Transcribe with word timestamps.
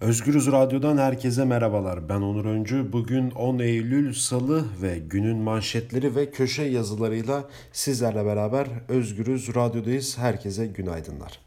Özgürüz 0.00 0.46
Radyo'dan 0.52 0.98
herkese 0.98 1.44
merhabalar. 1.44 2.08
Ben 2.08 2.20
Onur 2.20 2.44
Öncü. 2.44 2.92
Bugün 2.92 3.30
10 3.30 3.58
Eylül 3.58 4.12
Salı 4.12 4.64
ve 4.82 4.98
günün 4.98 5.36
manşetleri 5.36 6.16
ve 6.16 6.30
köşe 6.30 6.62
yazılarıyla 6.62 7.48
sizlerle 7.72 8.24
beraber 8.24 8.66
Özgürüz 8.88 9.54
Radyo'dayız. 9.54 10.18
Herkese 10.18 10.66
günaydınlar. 10.66 11.40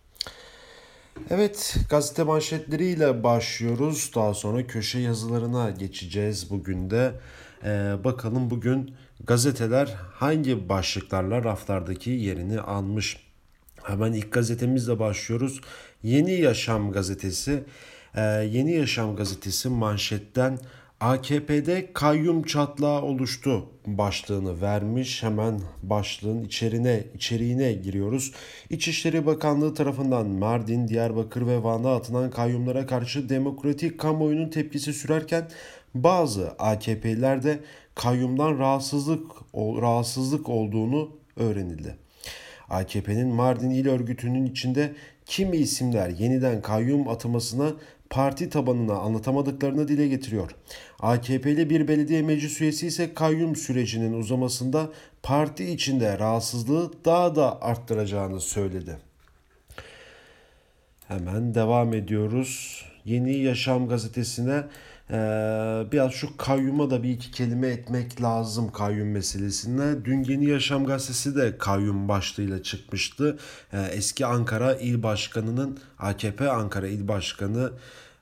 Evet, 1.30 1.76
gazete 1.90 2.24
manşetleriyle 2.24 3.24
başlıyoruz. 3.24 4.12
Daha 4.16 4.34
sonra 4.34 4.68
köşe 4.68 5.00
yazılarına 5.00 5.70
geçeceğiz 5.70 6.50
bugün 6.50 6.90
de. 6.90 7.12
Ee, 7.64 7.96
bakalım 8.04 8.50
bugün 8.50 8.96
gazeteler 9.24 9.96
hangi 10.14 10.70
başlıklarla 10.70 11.44
raflardaki 11.44 12.10
yerini 12.10 12.60
almış. 12.60 13.18
Hemen 13.84 14.14
ilk 14.14 14.32
gazetemizle 14.32 15.00
başlıyoruz. 15.00 15.62
Yeni 16.04 16.32
Yaşam 16.42 16.92
gazetesi 16.92 17.64
ee, 18.16 18.22
Yeni 18.22 18.72
Yaşam 18.72 19.16
gazetesi 19.16 19.70
manşetten 19.70 20.60
AKP'de 21.00 21.94
kayyum 21.94 22.44
çatlağı 22.44 23.02
oluştu 23.02 23.66
başlığını 23.88 24.62
vermiş. 24.62 25.24
Hemen 25.24 25.62
başlığın 25.84 26.44
içerine, 26.44 27.04
içeriğine 27.16 27.74
giriyoruz. 27.74 28.32
İçişleri 28.70 29.26
Bakanlığı 29.26 29.74
tarafından 29.74 30.28
Mardin, 30.28 30.88
Diyarbakır 30.88 31.48
ve 31.48 31.64
Van'da 31.64 31.92
atılan 31.92 32.32
kayyumlara 32.32 32.86
karşı 32.86 33.30
demokratik 33.30 34.00
kamuoyunun 34.00 34.50
tepkisi 34.50 34.94
sürerken 34.94 35.48
bazı 35.96 36.52
AKP'liler 36.60 37.44
de 37.44 37.60
kayyumdan 37.96 38.60
rahatsızlık 38.60 39.32
rahatsızlık 39.56 40.50
olduğunu 40.50 41.12
öğrenildi. 41.38 41.96
AKP'nin 42.70 43.28
Mardin 43.28 43.70
İl 43.70 43.88
Örgütü'nün 43.88 44.46
içinde 44.46 44.94
kimi 45.26 45.58
isimler 45.58 46.10
yeniden 46.10 46.62
kayyum 46.62 47.08
atamasına 47.08 47.72
parti 48.14 48.50
tabanına 48.50 48.94
anlatamadıklarını 48.94 49.88
dile 49.88 50.08
getiriyor. 50.08 50.52
AKP'li 51.00 51.70
bir 51.70 51.88
belediye 51.88 52.22
meclis 52.22 52.62
üyesi 52.62 52.88
ise 52.88 53.14
kayyum 53.14 53.56
sürecinin 53.56 54.14
uzamasında 54.14 54.90
parti 55.24 55.72
içinde 55.72 56.20
rahatsızlığı 56.20 56.92
daha 57.06 57.36
da 57.36 57.62
arttıracağını 57.62 58.40
söyledi. 58.40 58.98
Hemen 61.08 61.56
devam 61.56 61.94
ediyoruz. 61.94 62.84
Yeni 63.06 63.38
Yaşam 63.38 63.88
gazetesine 63.88 64.64
ee, 65.10 65.16
biraz 65.92 66.12
şu 66.12 66.38
kayyuma 66.38 66.90
da 66.90 67.04
bir 67.04 67.10
iki 67.10 67.32
kelime 67.32 67.68
etmek 67.68 68.22
lazım 68.22 68.72
kayyum 68.72 69.12
meselesinde. 69.12 70.06
Dün 70.06 70.24
Yeni 70.24 70.46
Yaşam 70.46 70.86
gazetesi 70.86 71.36
de 71.36 71.58
kayyum 71.58 72.08
başlığıyla 72.08 72.64
çıkmıştı. 72.64 73.38
Ee, 73.74 73.82
eski 73.82 74.26
Ankara 74.26 74.76
İl 74.76 75.04
Başkanı'nın 75.04 75.80
AKP 76.00 76.52
Ankara 76.52 76.88
İl 76.88 77.08
Başkanı 77.08 77.72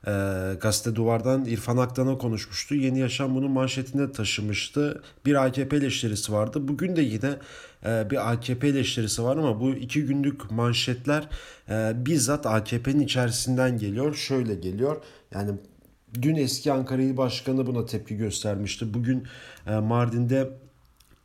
e, 0.06 0.12
gazete 0.60 0.96
duvardan 0.96 1.44
İrfan 1.44 1.76
Aktan'a 1.76 2.18
konuşmuştu. 2.18 2.74
Yeni 2.74 2.98
Yaşam 2.98 3.34
bunun 3.34 3.50
manşetinde 3.50 4.12
taşımıştı. 4.12 5.02
Bir 5.26 5.44
AKP 5.44 5.76
eleştirisi 5.76 6.32
vardı. 6.32 6.68
Bugün 6.68 6.96
de 6.96 7.02
yine 7.02 7.36
e, 7.86 8.10
bir 8.10 8.32
AKP 8.32 8.68
eleştirisi 8.68 9.22
var 9.22 9.36
ama 9.36 9.60
bu 9.60 9.70
iki 9.70 10.06
günlük 10.06 10.50
manşetler 10.50 11.28
e, 11.68 11.92
bizzat 12.06 12.46
AKP'nin 12.46 13.00
içerisinden 13.00 13.78
geliyor. 13.78 14.14
Şöyle 14.14 14.54
geliyor. 14.54 15.02
Yani 15.34 15.50
dün 16.22 16.34
eski 16.34 16.72
Ankara 16.72 17.02
İl 17.02 17.16
Başkanı 17.16 17.66
buna 17.66 17.86
tepki 17.86 18.16
göstermişti. 18.16 18.94
Bugün 18.94 19.26
e, 19.66 19.74
Mardin'de 19.74 20.50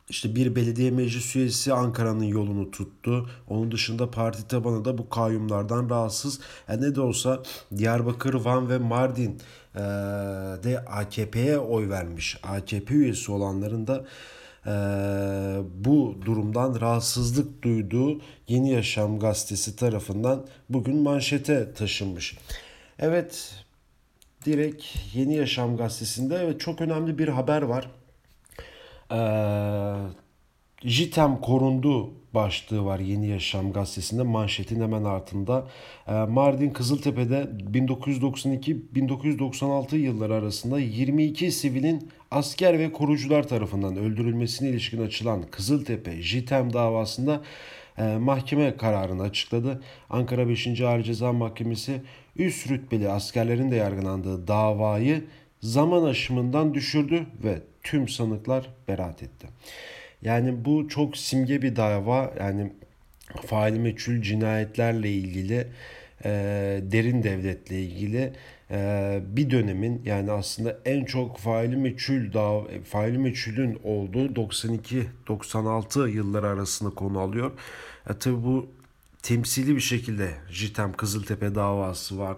işte 0.08 0.34
bir 0.34 0.56
belediye 0.56 0.90
meclis 0.90 1.36
üyesi 1.36 1.72
Ankara'nın 1.72 2.24
yolunu 2.24 2.70
tuttu. 2.70 3.30
Onun 3.48 3.72
dışında 3.72 4.10
parti 4.10 4.48
tabanı 4.48 4.84
da 4.84 4.98
bu 4.98 5.08
kayyumlardan 5.08 5.90
rahatsız. 5.90 6.40
E 6.68 6.80
ne 6.80 6.94
de 6.94 7.00
olsa 7.00 7.42
Diyarbakır, 7.76 8.34
Van 8.34 8.68
ve 8.68 8.78
Mardin 8.78 9.40
e, 9.74 9.78
de 10.62 10.84
AKP'ye 10.86 11.58
oy 11.58 11.88
vermiş. 11.88 12.40
AKP 12.42 12.94
üyesi 12.94 13.32
olanların 13.32 13.86
da 13.86 14.04
e, 14.66 14.72
bu 15.84 16.16
durumdan 16.26 16.80
rahatsızlık 16.80 17.62
duyduğu 17.62 18.20
Yeni 18.48 18.70
Yaşam 18.70 19.18
gazetesi 19.18 19.76
tarafından 19.76 20.46
bugün 20.68 20.96
manşete 20.96 21.72
taşınmış. 21.72 22.38
Evet 22.98 23.54
direkt 24.48 24.84
Yeni 25.14 25.34
Yaşam 25.34 25.76
gazetesinde 25.76 26.48
ve 26.48 26.58
çok 26.58 26.80
önemli 26.80 27.18
bir 27.18 27.28
haber 27.28 27.62
var. 27.62 27.90
Ee, 29.10 29.16
JITEM 30.88 31.40
korundu 31.40 32.10
başlığı 32.34 32.84
var 32.84 32.98
Yeni 32.98 33.28
Yaşam 33.28 33.72
gazetesinde 33.72 34.22
manşetin 34.22 34.80
hemen 34.80 35.04
altında. 35.04 35.68
Ee, 36.06 36.12
Mardin 36.12 36.70
Kızıltepe'de 36.70 37.48
1992-1996 37.72 39.96
yılları 39.96 40.34
arasında 40.34 40.80
22 40.80 41.52
sivilin 41.52 42.10
asker 42.30 42.78
ve 42.78 42.92
korucular 42.92 43.48
tarafından 43.48 43.96
öldürülmesine 43.96 44.68
ilişkin 44.68 45.06
açılan 45.06 45.42
Kızıltepe 45.42 46.22
JITEM 46.22 46.72
davasında 46.72 47.42
e, 47.98 48.02
mahkeme 48.02 48.76
kararını 48.76 49.22
açıkladı. 49.22 49.82
Ankara 50.10 50.48
5. 50.48 50.80
Ağır 50.80 51.02
Ceza 51.02 51.32
Mahkemesi 51.32 52.02
üst 52.36 52.70
rütbeli 52.70 53.08
askerlerin 53.08 53.70
de 53.70 53.76
yargılandığı 53.76 54.48
davayı 54.48 55.24
zaman 55.60 56.04
aşımından 56.04 56.74
düşürdü 56.74 57.26
ve 57.44 57.62
tüm 57.82 58.08
sanıklar 58.08 58.66
beraat 58.88 59.22
etti. 59.22 59.46
Yani 60.22 60.64
bu 60.64 60.88
çok 60.88 61.16
simge 61.16 61.62
bir 61.62 61.76
dava. 61.76 62.34
Yani 62.40 62.72
faili 63.46 63.78
meçhul 63.78 64.22
cinayetlerle 64.22 65.12
ilgili 65.12 65.66
e, 66.24 66.30
derin 66.82 67.22
devletle 67.22 67.82
ilgili 67.82 68.32
e, 68.70 69.20
bir 69.26 69.50
dönemin 69.50 70.02
yani 70.04 70.32
aslında 70.32 70.78
en 70.84 71.04
çok 71.04 71.38
faili 71.38 71.76
meçhul 71.76 72.32
dav 72.32 72.64
faili 72.84 73.18
meçhulün 73.18 73.80
olduğu 73.84 74.26
92-96 74.26 76.08
yılları 76.08 76.46
arasında 76.46 76.90
konu 76.90 77.18
alıyor. 77.20 77.52
E, 78.10 78.18
tabi 78.18 78.44
bu 78.44 78.70
temsili 79.22 79.76
bir 79.76 79.80
şekilde 79.80 80.30
JITEM 80.50 80.92
Kızıltepe 80.92 81.54
davası 81.54 82.18
var. 82.18 82.36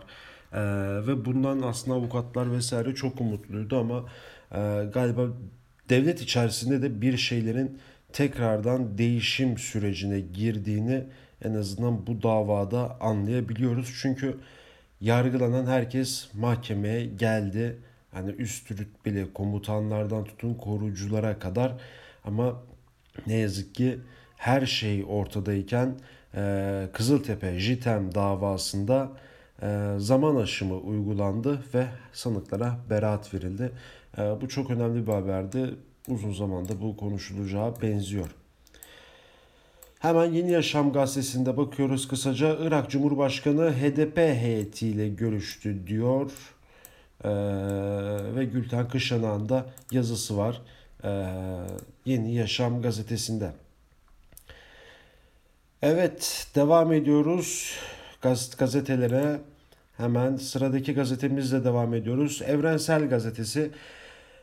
E, 0.52 0.60
ve 1.06 1.24
bundan 1.24 1.62
aslında 1.62 1.96
avukatlar 1.96 2.52
vesaire 2.52 2.94
çok 2.94 3.20
umutluydu 3.20 3.78
ama 3.78 4.04
e, 4.52 4.84
galiba 4.94 5.26
devlet 5.88 6.20
içerisinde 6.20 6.82
de 6.82 7.00
bir 7.00 7.16
şeylerin 7.16 7.78
tekrardan 8.12 8.98
değişim 8.98 9.58
sürecine 9.58 10.20
girdiğini 10.20 11.04
en 11.44 11.54
azından 11.54 12.06
bu 12.06 12.22
davada 12.22 13.00
anlayabiliyoruz. 13.00 13.98
Çünkü 14.02 14.36
yargılanan 15.00 15.66
herkes 15.66 16.28
mahkemeye 16.34 17.06
geldi. 17.06 17.78
Hani 18.12 18.30
üst 18.30 18.70
rütbeli 18.70 19.32
komutanlardan 19.32 20.24
tutun 20.24 20.54
koruculara 20.54 21.38
kadar 21.38 21.72
ama 22.24 22.62
ne 23.26 23.36
yazık 23.36 23.74
ki 23.74 23.98
her 24.36 24.66
şey 24.66 25.04
ortadayken 25.08 25.94
e, 26.34 26.88
Kızıltepe 26.92 27.58
JITEM 27.58 28.14
davasında 28.14 29.10
e, 29.62 29.94
zaman 29.98 30.36
aşımı 30.36 30.76
uygulandı 30.76 31.62
ve 31.74 31.86
sanıklara 32.12 32.78
beraat 32.90 33.34
verildi. 33.34 33.72
E, 34.18 34.22
bu 34.40 34.48
çok 34.48 34.70
önemli 34.70 35.06
bir 35.06 35.12
haberdi. 35.12 35.74
Uzun 36.08 36.32
zamanda 36.32 36.80
bu 36.80 36.96
konuşulacağı 36.96 37.82
benziyor. 37.82 38.39
Hemen 40.00 40.32
Yeni 40.32 40.50
Yaşam 40.50 40.92
gazetesinde 40.92 41.56
bakıyoruz 41.56 42.08
kısaca. 42.08 42.56
Irak 42.60 42.90
Cumhurbaşkanı 42.90 43.72
HDP 43.72 44.18
heyetiyle 44.18 45.08
görüştü 45.08 45.86
diyor. 45.86 46.30
Ee, 47.24 47.30
ve 48.36 48.44
Gülten 48.44 48.88
Kışanak'ın 48.88 49.48
da 49.48 49.66
yazısı 49.92 50.36
var. 50.36 50.62
Ee, 51.04 51.26
Yeni 52.04 52.34
Yaşam 52.34 52.82
gazetesinde. 52.82 53.52
Evet 55.82 56.46
devam 56.54 56.92
ediyoruz 56.92 57.74
Gaz 58.22 58.56
gazetelere. 58.56 59.40
Hemen 59.96 60.36
sıradaki 60.36 60.94
gazetemizle 60.94 61.64
devam 61.64 61.94
ediyoruz. 61.94 62.42
Evrensel 62.46 63.08
Gazetesi 63.08 63.70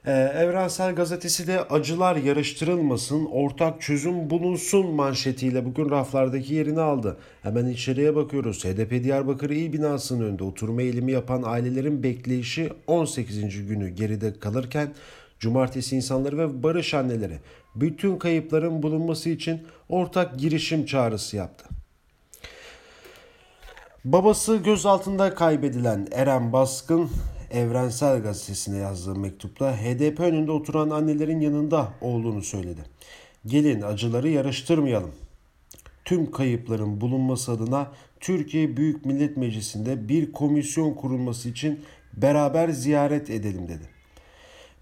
ee, 0.08 0.12
Evrensel 0.12 0.96
Gazetesi 0.96 1.48
de 1.48 1.62
acılar 1.62 2.16
yarıştırılmasın, 2.16 3.26
ortak 3.26 3.82
çözüm 3.82 4.30
bulunsun 4.30 4.88
manşetiyle 4.88 5.66
bugün 5.66 5.90
raflardaki 5.90 6.54
yerini 6.54 6.82
aldı. 6.82 7.18
Hemen 7.44 7.66
içeriye 7.66 8.16
bakıyoruz. 8.16 8.66
HDP 8.66 9.04
Diyarbakır 9.04 9.50
İl 9.50 9.74
binasının 9.74 10.24
önünde 10.26 10.44
oturma 10.44 10.82
eğilimi 10.82 11.12
yapan 11.12 11.44
ailelerin 11.46 12.04
bekleyişi 12.04 12.74
18. 12.88 13.68
günü 13.68 13.90
geride 13.90 14.40
kalırken 14.40 14.94
Cumartesi 15.40 15.96
insanları 15.96 16.38
ve 16.38 16.64
barış 16.64 16.94
anneleri 16.94 17.40
bütün 17.76 18.18
kayıpların 18.18 18.84
bulunması 18.84 19.30
için 19.30 19.62
ortak 19.90 20.40
girişim 20.40 20.86
çağrısı 20.86 21.38
yaptı. 21.38 21.66
Babası 24.06 24.58
gözaltında 24.58 25.36
kaybedilen 25.36 26.08
Eren 26.12 26.54
Baskın 26.54 27.10
Evrensel 27.52 28.22
Gazetesi'ne 28.22 28.78
yazdığı 28.78 29.16
mektupta 29.16 29.78
HDP 29.78 30.20
önünde 30.20 30.52
oturan 30.52 30.90
annelerin 30.90 31.40
yanında 31.40 31.94
olduğunu 32.02 32.42
söyledi. 32.42 32.82
Gelin 33.46 33.82
acıları 33.82 34.30
yarıştırmayalım. 34.30 35.12
Tüm 36.06 36.32
kayıpların 36.32 37.02
bulunması 37.02 37.52
adına 37.52 37.92
Türkiye 38.20 38.78
Büyük 38.78 39.06
Millet 39.06 39.38
Meclisi'nde 39.38 40.10
bir 40.10 40.32
komisyon 40.32 40.94
kurulması 40.94 41.50
için 41.50 41.82
beraber 42.14 42.70
ziyaret 42.70 43.30
edelim 43.30 43.68
dedi. 43.68 43.90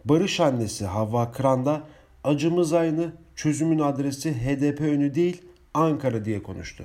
Barış 0.06 0.40
annesi 0.40 0.86
Havva 0.86 1.32
Kıran 1.32 1.66
da 1.66 1.84
acımız 2.24 2.74
aynı, 2.74 3.12
çözümün 3.36 3.80
adresi 3.80 4.34
HDP 4.34 4.82
önü 4.82 5.16
değil 5.16 5.42
Ankara 5.74 6.26
diye 6.26 6.44
konuştu. 6.44 6.84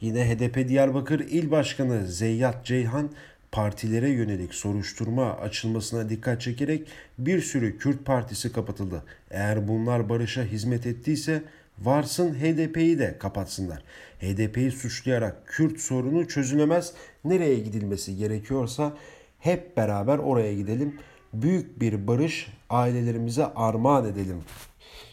Yine 0.00 0.30
HDP 0.30 0.68
Diyarbakır 0.68 1.20
İl 1.20 1.50
Başkanı 1.50 2.06
Zeyyat 2.06 2.64
Ceyhan 2.64 3.10
partilere 3.54 4.10
yönelik 4.10 4.54
soruşturma 4.54 5.36
açılmasına 5.36 6.08
dikkat 6.08 6.40
çekerek 6.40 6.88
bir 7.18 7.40
sürü 7.40 7.78
Kürt 7.78 8.04
partisi 8.04 8.52
kapatıldı. 8.52 9.02
Eğer 9.30 9.68
bunlar 9.68 10.08
barışa 10.08 10.42
hizmet 10.42 10.86
ettiyse 10.86 11.42
varsın 11.78 12.34
HDP'yi 12.34 12.98
de 12.98 13.18
kapatsınlar. 13.18 13.82
HDP'yi 14.20 14.70
suçlayarak 14.70 15.46
Kürt 15.46 15.80
sorunu 15.80 16.28
çözülemez. 16.28 16.92
Nereye 17.24 17.58
gidilmesi 17.58 18.16
gerekiyorsa 18.16 18.92
hep 19.38 19.76
beraber 19.76 20.18
oraya 20.18 20.54
gidelim. 20.54 20.96
Büyük 21.32 21.80
bir 21.80 22.06
barış 22.06 22.48
ailelerimize 22.70 23.44
armağan 23.44 24.06
edelim 24.06 24.42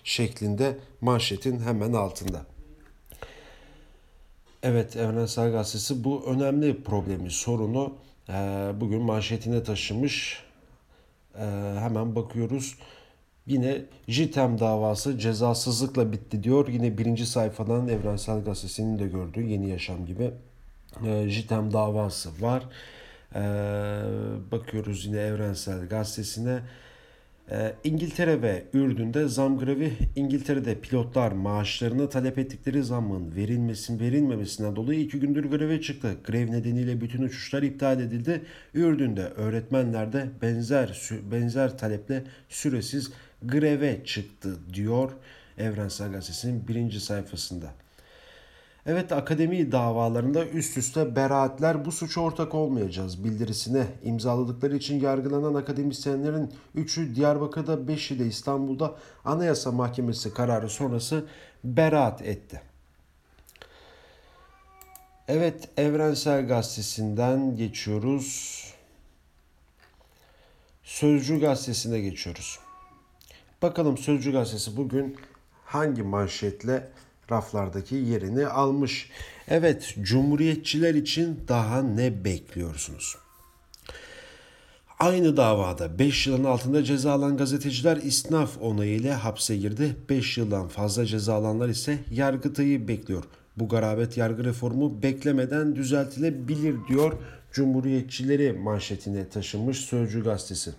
şeklinde 0.04 0.78
manşetin 1.02 1.60
hemen 1.60 1.94
altında. 1.94 2.46
Evet 4.64 4.96
Evrensel 4.96 5.52
Gazetesi 5.52 6.04
bu 6.04 6.26
önemli 6.26 6.84
problemi, 6.84 7.32
sorunu 7.32 7.94
bugün 8.82 9.02
manşetine 9.02 9.64
taşımış. 9.64 10.44
E, 11.36 11.46
hemen 11.80 12.16
bakıyoruz. 12.16 12.78
Yine 13.48 13.82
JITEM 14.08 14.60
davası 14.60 15.20
cezasızlıkla 15.20 16.12
bitti 16.12 16.44
diyor. 16.44 16.68
Yine 16.68 16.98
birinci 16.98 17.26
sayfadan 17.26 17.88
Evrensel 17.88 18.44
Gazetesi'nin 18.44 19.00
de 19.00 19.08
gördüğü 19.08 19.44
Yeni 19.44 19.70
Yaşam 19.70 20.06
gibi 20.06 20.32
e, 21.06 21.30
JITEM 21.30 21.74
davası 21.74 22.30
var. 22.42 22.64
E, 23.36 23.42
bakıyoruz 24.52 25.06
yine 25.06 25.20
Evrensel 25.20 25.88
Gazetesi'ne. 25.88 26.60
Ee, 27.52 27.74
İngiltere 27.84 28.42
ve 28.42 28.64
Ürdün'de 28.74 29.28
zam 29.28 29.60
grevi 29.60 29.94
İngiltere'de 30.16 30.80
pilotlar 30.80 31.32
maaşlarını 31.32 32.10
talep 32.10 32.38
ettikleri 32.38 32.84
zamın 32.84 33.36
verilmesin 33.36 34.00
verilmemesinden 34.00 34.76
dolayı 34.76 35.00
iki 35.00 35.20
gündür 35.20 35.46
greve 35.46 35.82
çıktı. 35.82 36.16
Grev 36.24 36.52
nedeniyle 36.52 37.02
bütün 37.02 37.24
uçuşlar 37.24 37.64
iptal 37.64 38.00
edildi. 38.00 38.42
Ürdün'de 38.74 39.24
öğretmenler 39.24 40.14
de 40.14 40.30
benzer 40.42 41.10
benzer 41.32 41.78
taleple 41.78 42.24
süresiz 42.50 43.12
greve 43.44 44.02
çıktı 44.06 44.58
diyor 44.74 45.12
Evrensel 45.58 46.12
Gazetesi'nin 46.12 46.68
birinci 46.68 47.00
sayfasında. 47.00 47.74
Evet 48.86 49.12
akademi 49.12 49.72
davalarında 49.72 50.46
üst 50.46 50.78
üste 50.78 51.16
beraatler 51.16 51.86
bu 51.86 51.92
suça 51.92 52.22
ortak 52.22 52.56
olmayacağız 52.56 53.24
bildirisine 53.24 53.88
imzaladıkları 54.04 54.76
için 54.76 55.00
yargılanan 55.00 55.54
akademisyenlerin 55.54 56.54
3'ü 56.76 57.16
Diyarbakır'da 57.16 57.74
5'i 57.74 58.20
de 58.20 58.26
İstanbul'da 58.26 58.96
Anayasa 59.26 59.72
Mahkemesi 59.72 60.34
kararı 60.34 60.70
sonrası 60.70 61.26
beraat 61.64 62.22
etti. 62.22 62.62
Evet 65.28 65.70
Evrensel 65.78 66.48
Gazetesi'nden 66.48 67.56
geçiyoruz. 67.56 68.62
Sözcü 70.84 71.40
Gazetesi'ne 71.40 72.00
geçiyoruz. 72.00 72.60
Bakalım 73.62 73.98
Sözcü 73.98 74.32
Gazetesi 74.32 74.78
bugün 74.78 75.18
hangi 75.66 76.04
manşetle 76.04 76.92
raflardaki 77.32 77.96
yerini 77.96 78.48
almış. 78.48 79.10
Evet, 79.48 79.96
cumhuriyetçiler 80.02 80.96
için 80.96 81.40
daha 81.48 81.82
ne 81.82 82.26
bekliyorsunuz? 82.26 83.18
Aynı 85.00 85.38
davada 85.38 86.00
5 86.00 86.28
yılın 86.28 86.44
altında 86.44 86.84
ceza 86.84 87.12
alan 87.12 87.38
gazeteciler 87.38 87.98
isnaf 87.98 88.62
onayıyla 88.62 89.24
hapse 89.24 89.58
girdi. 89.58 89.96
5 90.10 90.38
yıldan 90.38 90.68
fazla 90.68 91.06
ceza 91.06 91.34
alanlar 91.34 91.70
ise 91.70 91.98
Yargıtay'ı 92.12 92.88
bekliyor. 92.88 93.24
Bu 93.58 93.70
garabet 93.70 94.18
yargı 94.18 94.44
reformu 94.44 95.04
beklemeden 95.04 95.76
düzeltilebilir 95.76 96.76
diyor 96.88 97.14
Cumhuriyetçileri 97.52 98.54
manşetine 98.54 99.30
taşınmış 99.30 99.78
Sözcü 99.78 100.24
gazetesi. 100.24 100.72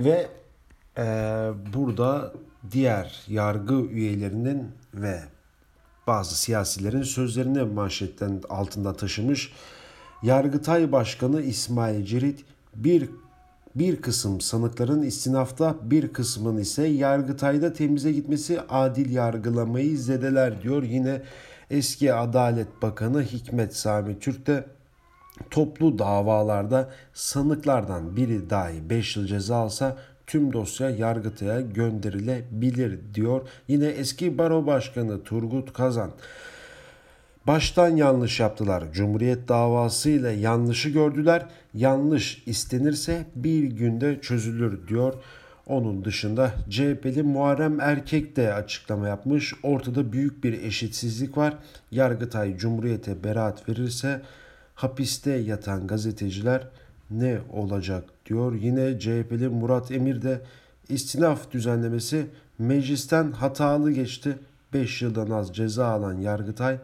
Ve 0.00 0.28
e, 0.98 1.02
burada 1.74 2.32
diğer 2.72 3.22
yargı 3.28 3.74
üyelerinin 3.74 4.70
ve 4.94 5.20
bazı 6.06 6.36
siyasilerin 6.36 7.02
sözlerini 7.02 7.62
manşetten 7.62 8.40
altında 8.48 8.92
taşımış. 8.92 9.52
Yargıtay 10.22 10.92
Başkanı 10.92 11.42
İsmail 11.42 12.04
Cirit 12.04 12.44
bir 12.74 13.08
bir 13.74 14.02
kısım 14.02 14.40
sanıkların 14.40 15.02
istinafta 15.02 15.76
bir 15.82 16.12
kısmın 16.12 16.56
ise 16.56 16.86
Yargıtay'da 16.86 17.72
temize 17.72 18.12
gitmesi 18.12 18.60
adil 18.60 19.10
yargılamayı 19.10 19.98
zedeler 19.98 20.62
diyor. 20.62 20.82
Yine 20.82 21.22
eski 21.70 22.14
Adalet 22.14 22.82
Bakanı 22.82 23.22
Hikmet 23.22 23.76
Sami 23.76 24.18
Türk 24.18 24.46
de 24.46 24.66
toplu 25.50 25.98
davalarda 25.98 26.90
sanıklardan 27.14 28.16
biri 28.16 28.50
dahi 28.50 28.90
5 28.90 29.16
yıl 29.16 29.26
ceza 29.26 29.56
alsa 29.56 29.96
tüm 30.26 30.52
dosya 30.52 30.90
Yargıtay'a 30.90 31.60
gönderilebilir 31.60 32.98
diyor. 33.14 33.48
Yine 33.68 33.86
eski 33.86 34.38
baro 34.38 34.66
başkanı 34.66 35.22
Turgut 35.24 35.72
Kazan 35.72 36.10
Baştan 37.46 37.96
yanlış 37.96 38.40
yaptılar. 38.40 38.84
Cumhuriyet 38.92 39.48
davasıyla 39.48 40.30
yanlışı 40.30 40.88
gördüler. 40.88 41.46
Yanlış 41.74 42.42
istenirse 42.46 43.26
bir 43.34 43.62
günde 43.62 44.20
çözülür 44.20 44.88
diyor. 44.88 45.14
Onun 45.66 46.04
dışında 46.04 46.52
CHP'li 46.70 47.22
Muharrem 47.22 47.80
Erkek 47.80 48.36
de 48.36 48.54
açıklama 48.54 49.08
yapmış. 49.08 49.54
Ortada 49.62 50.12
büyük 50.12 50.44
bir 50.44 50.62
eşitsizlik 50.62 51.36
var. 51.36 51.54
Yargıtay 51.90 52.56
Cumhuriyete 52.56 53.24
beraat 53.24 53.68
verirse 53.68 54.22
hapiste 54.74 55.30
yatan 55.30 55.86
gazeteciler 55.86 56.68
ne 57.20 57.38
olacak 57.52 58.04
diyor. 58.26 58.54
Yine 58.54 58.98
CHP'li 58.98 59.48
Murat 59.48 59.90
Emir 59.90 60.22
de 60.22 60.40
istinaf 60.88 61.50
düzenlemesi 61.50 62.26
meclisten 62.58 63.32
hatalı 63.32 63.92
geçti. 63.92 64.38
5 64.72 65.02
yıldan 65.02 65.30
az 65.30 65.56
ceza 65.56 65.86
alan 65.86 66.20
Yargıtay 66.20 66.78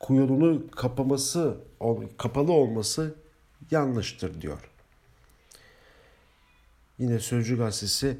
kuyruğunu 0.00 0.70
kapaması 0.70 1.56
kapalı 2.18 2.52
olması 2.52 3.14
yanlıştır 3.70 4.40
diyor. 4.40 4.70
Yine 6.98 7.18
Sözcü 7.18 7.58
Gazetesi 7.58 8.18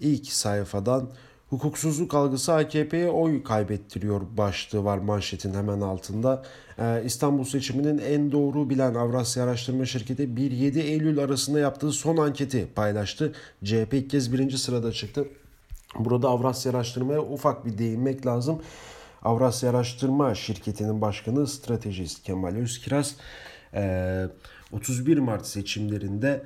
ilk 0.00 0.26
sayfadan 0.26 1.10
Hukuksuzluk 1.54 2.14
algısı 2.14 2.54
AKP'ye 2.54 3.08
oy 3.08 3.42
kaybettiriyor 3.42 4.20
başlığı 4.36 4.84
var 4.84 4.98
manşetin 4.98 5.54
hemen 5.54 5.80
altında. 5.80 6.42
Ee, 6.78 7.02
İstanbul 7.04 7.44
seçiminin 7.44 7.98
en 7.98 8.32
doğru 8.32 8.70
bilen 8.70 8.94
Avrasya 8.94 9.44
Araştırma 9.44 9.86
Şirketi 9.86 10.22
1-7 10.22 10.78
Eylül 10.78 11.18
arasında 11.18 11.58
yaptığı 11.58 11.92
son 11.92 12.16
anketi 12.16 12.68
paylaştı. 12.74 13.32
CHP 13.64 13.94
ilk 13.94 14.10
kez 14.10 14.32
birinci 14.32 14.58
sırada 14.58 14.92
çıktı. 14.92 15.28
Burada 15.98 16.28
Avrasya 16.28 16.72
Araştırma'ya 16.72 17.20
ufak 17.20 17.66
bir 17.66 17.78
değinmek 17.78 18.26
lazım. 18.26 18.62
Avrasya 19.22 19.70
Araştırma 19.70 20.34
Şirketi'nin 20.34 21.00
başkanı 21.00 21.46
stratejist 21.46 22.22
Kemal 22.22 22.56
Özkiraz 22.56 23.16
31 24.72 25.18
Mart 25.18 25.46
seçimlerinde 25.46 26.42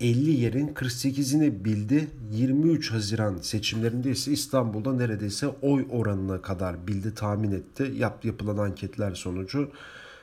50 0.00 0.30
yerin 0.30 0.68
48'ini 0.68 1.64
bildi. 1.64 2.10
23 2.32 2.92
Haziran 2.92 3.38
seçimlerinde 3.38 4.10
ise 4.10 4.32
İstanbul'da 4.32 4.92
neredeyse 4.92 5.48
oy 5.48 5.86
oranına 5.90 6.42
kadar 6.42 6.86
bildi, 6.86 7.14
tahmin 7.14 7.52
etti. 7.52 7.92
Yap, 7.96 8.24
yapılan 8.24 8.58
anketler 8.58 9.14
sonucu 9.14 9.72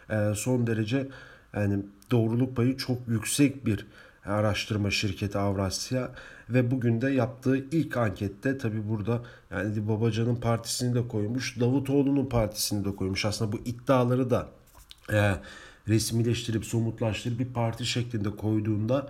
e, 0.10 0.34
son 0.36 0.68
derece 0.68 1.08
yani 1.54 1.80
doğruluk 2.12 2.56
payı 2.56 2.78
çok 2.78 3.08
yüksek 3.08 3.66
bir 3.66 3.88
araştırma 4.26 4.92
şirketi 4.92 5.38
Avrasya 5.38 6.12
ve 6.50 6.72
bugün 6.72 7.02
de 7.02 7.12
yaptığı 7.12 7.58
ilk 7.58 7.98
ankette 7.98 8.58
tabi 8.58 8.90
burada 8.90 9.22
yani 9.52 9.88
Babacan'ın 9.88 10.36
partisini 10.36 10.96
de 10.96 11.08
koymuş, 11.08 11.60
Davutoğlu'nun 11.60 12.26
partisini 12.26 12.86
de 12.86 12.96
koymuş. 12.96 13.26
Aslında 13.26 13.52
bu 13.52 13.58
iddiaları 13.66 14.30
da 14.30 14.48
e, 15.14 15.34
resmileştirip 15.88 16.66
somutlaştırıp 16.66 17.40
bir 17.40 17.54
parti 17.54 17.86
şeklinde 17.86 18.30
koyduğunda 18.30 19.10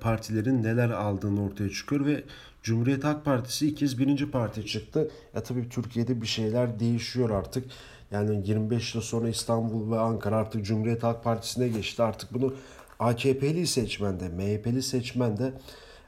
partilerin 0.00 0.62
neler 0.62 0.90
aldığını 0.90 1.44
ortaya 1.44 1.70
çıkıyor 1.70 2.06
ve 2.06 2.24
Cumhuriyet 2.62 3.04
Halk 3.04 3.24
Partisi 3.24 3.68
ilk 3.68 3.76
kez 3.76 3.98
birinci 3.98 4.30
parti 4.30 4.66
çıktı. 4.66 5.10
Ya 5.34 5.42
tabii 5.42 5.68
Türkiye'de 5.68 6.22
bir 6.22 6.26
şeyler 6.26 6.80
değişiyor 6.80 7.30
artık. 7.30 7.64
Yani 8.10 8.48
25 8.48 8.94
yıl 8.94 9.02
sonra 9.02 9.28
İstanbul 9.28 9.92
ve 9.92 9.98
Ankara 9.98 10.36
artık 10.36 10.64
Cumhuriyet 10.64 11.02
Halk 11.02 11.24
Partisi'ne 11.24 11.68
geçti. 11.68 12.02
Artık 12.02 12.34
bunu 12.34 12.54
AKP'li 12.98 13.66
seçmen 13.66 14.20
de, 14.20 14.28
MHP'li 14.28 14.82
seçmen 14.82 15.36
de 15.38 15.52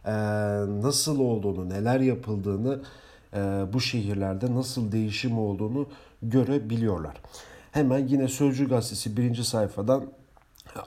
e, 0.04 0.12
nasıl 0.82 1.20
olduğunu, 1.20 1.68
neler 1.68 2.00
yapıldığını, 2.00 2.82
e, 3.34 3.38
bu 3.72 3.80
şehirlerde 3.80 4.54
nasıl 4.54 4.92
değişim 4.92 5.38
olduğunu 5.38 5.88
görebiliyorlar. 6.22 7.16
Hemen 7.72 8.08
yine 8.08 8.28
Sözcü 8.28 8.68
Gazetesi 8.68 9.16
birinci 9.16 9.44
sayfadan 9.44 10.04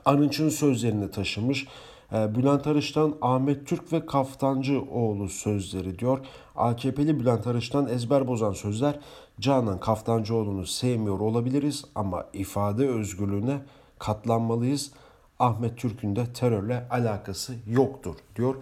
Arınç'ın 0.06 0.50
sözlerini 0.50 1.12
taşımış. 1.12 1.68
Ee, 2.13 2.36
Bülent 2.36 2.67
Arış'tan 2.67 3.15
Ahmet 3.22 3.67
Türk 3.67 3.93
ve 3.93 4.05
Kaftancıoğlu 4.05 5.29
sözleri 5.29 6.00
diyor. 6.00 6.20
AKP'li 6.55 7.20
Bülent 7.20 7.48
Arış'tan 7.48 7.88
ezber 7.88 8.27
bozan 8.27 8.53
sözler 8.53 9.00
Canan 9.39 9.79
Kaftancıoğlu'nu 9.79 10.65
sevmiyor 10.65 11.20
olabiliriz 11.20 11.86
ama 11.96 12.25
ifade 12.34 12.89
özgürlüğüne 12.89 13.62
katlanmalıyız. 14.00 14.91
Ahmet 15.39 15.77
Türk'ün 15.77 16.15
de 16.15 16.34
terörle 16.34 16.88
alakası 16.89 17.53
yoktur 17.67 18.15
diyor. 18.36 18.55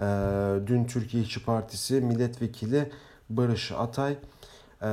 Ee, 0.00 0.66
dün 0.66 0.84
Türkiye 0.84 1.22
İşçi 1.22 1.44
Partisi 1.44 2.00
milletvekili 2.00 2.90
Barış 3.30 3.72
Atay 3.72 4.12
e, 4.82 4.86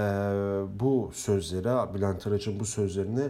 bu 0.80 1.12
sözleri, 1.14 1.94
Bülent 1.94 2.28
Arıç'ın 2.28 2.60
bu 2.60 2.66
sözlerini 2.66 3.30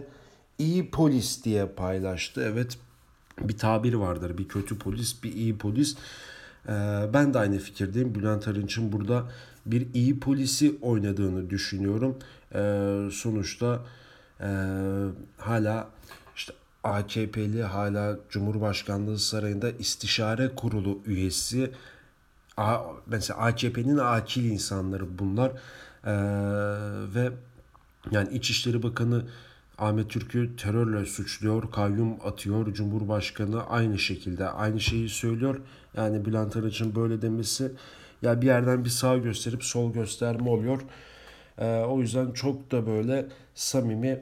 iyi 0.58 0.90
polis 0.90 1.44
diye 1.44 1.66
paylaştı. 1.66 2.52
Evet 2.52 2.78
bir 3.40 3.58
tabir 3.58 3.94
vardır. 3.94 4.38
Bir 4.38 4.48
kötü 4.48 4.78
polis, 4.78 5.22
bir 5.22 5.32
iyi 5.32 5.58
polis. 5.58 5.96
Ee, 6.68 6.72
ben 7.14 7.34
de 7.34 7.38
aynı 7.38 7.58
fikirdeyim. 7.58 8.14
Bülent 8.14 8.48
Arınç'ın 8.48 8.92
burada 8.92 9.24
bir 9.66 9.86
iyi 9.94 10.20
polisi 10.20 10.78
oynadığını 10.82 11.50
düşünüyorum. 11.50 12.18
Ee, 12.54 13.08
sonuçta 13.12 13.80
e, 14.40 14.48
hala 15.38 15.88
işte 16.36 16.52
AKP'li 16.84 17.62
hala 17.62 18.18
Cumhurbaşkanlığı 18.30 19.18
Sarayı'nda 19.18 19.70
istişare 19.70 20.54
kurulu 20.54 20.98
üyesi. 21.06 21.70
mesela 23.06 23.40
AKP'nin 23.40 23.98
akil 23.98 24.44
insanları 24.44 25.18
bunlar. 25.18 25.52
Ee, 26.04 26.12
ve 27.14 27.30
yani 28.10 28.28
İçişleri 28.34 28.82
Bakanı 28.82 29.24
Ahmet 29.78 30.10
Türk'ü 30.10 30.56
terörle 30.56 31.06
suçluyor, 31.06 31.70
kayyum 31.70 32.16
atıyor. 32.24 32.74
Cumhurbaşkanı 32.74 33.66
aynı 33.66 33.98
şekilde 33.98 34.48
aynı 34.48 34.80
şeyi 34.80 35.08
söylüyor. 35.08 35.60
Yani 35.96 36.24
Bülent 36.24 36.56
Arıç'ın 36.56 36.94
böyle 36.94 37.22
demesi 37.22 37.72
ya 38.22 38.42
bir 38.42 38.46
yerden 38.46 38.84
bir 38.84 38.90
sağ 38.90 39.16
gösterip 39.16 39.64
sol 39.64 39.92
gösterme 39.92 40.50
oluyor. 40.50 40.80
Ee, 41.58 41.80
o 41.80 42.00
yüzden 42.00 42.32
çok 42.32 42.70
da 42.70 42.86
böyle 42.86 43.26
samimi 43.54 44.20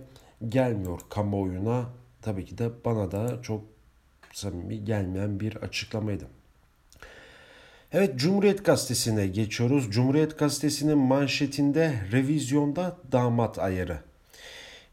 gelmiyor 0.49 1.01
kamuoyuna. 1.11 1.85
Tabii 2.23 2.45
ki 2.45 2.59
de 2.59 2.71
bana 2.85 3.13
da 3.13 3.43
çok 3.43 3.65
samimi 4.33 4.85
gelmeyen 4.85 5.41
bir 5.41 5.57
açıklamaydı. 5.57 6.25
Evet 7.93 8.17
Cumhuriyet 8.17 8.65
Gazetesi'ne 8.65 9.27
geçiyoruz. 9.27 9.91
Cumhuriyet 9.91 10.39
Gazetesi'nin 10.39 10.99
manşetinde 10.99 11.95
revizyonda 12.13 12.97
damat 13.13 13.59
ayarı. 13.59 14.06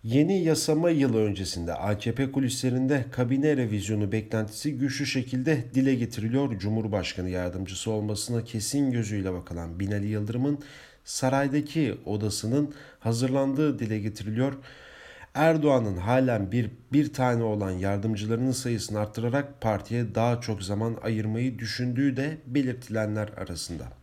Yeni 0.03 0.43
yasama 0.43 0.89
yılı 0.89 1.17
öncesinde 1.17 1.73
AKP 1.73 2.31
kulislerinde 2.31 3.05
kabine 3.11 3.57
revizyonu 3.57 4.11
beklentisi 4.11 4.77
güçlü 4.77 5.05
şekilde 5.05 5.63
dile 5.73 5.95
getiriliyor. 5.95 6.59
Cumhurbaşkanı 6.59 7.29
yardımcısı 7.29 7.91
olmasına 7.91 8.43
kesin 8.43 8.91
gözüyle 8.91 9.33
bakılan 9.33 9.79
Binali 9.79 10.07
Yıldırım'ın 10.07 10.59
saraydaki 11.05 11.95
odasının 12.05 12.73
hazırlandığı 12.99 13.79
dile 13.79 13.99
getiriliyor. 13.99 14.53
Erdoğan'ın 15.33 15.97
halen 15.97 16.51
bir, 16.51 16.71
bir 16.93 17.13
tane 17.13 17.43
olan 17.43 17.71
yardımcılarının 17.71 18.51
sayısını 18.51 18.99
arttırarak 18.99 19.61
partiye 19.61 20.15
daha 20.15 20.41
çok 20.41 20.63
zaman 20.63 20.97
ayırmayı 21.03 21.59
düşündüğü 21.59 22.17
de 22.17 22.37
belirtilenler 22.47 23.27
arasında. 23.27 24.02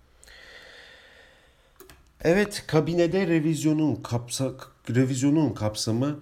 Evet 2.25 2.65
kabinede 2.67 3.27
revizyonun 3.27 3.95
kapsa, 3.95 4.53
revizyonun 4.91 5.55
kapsamı 5.55 6.19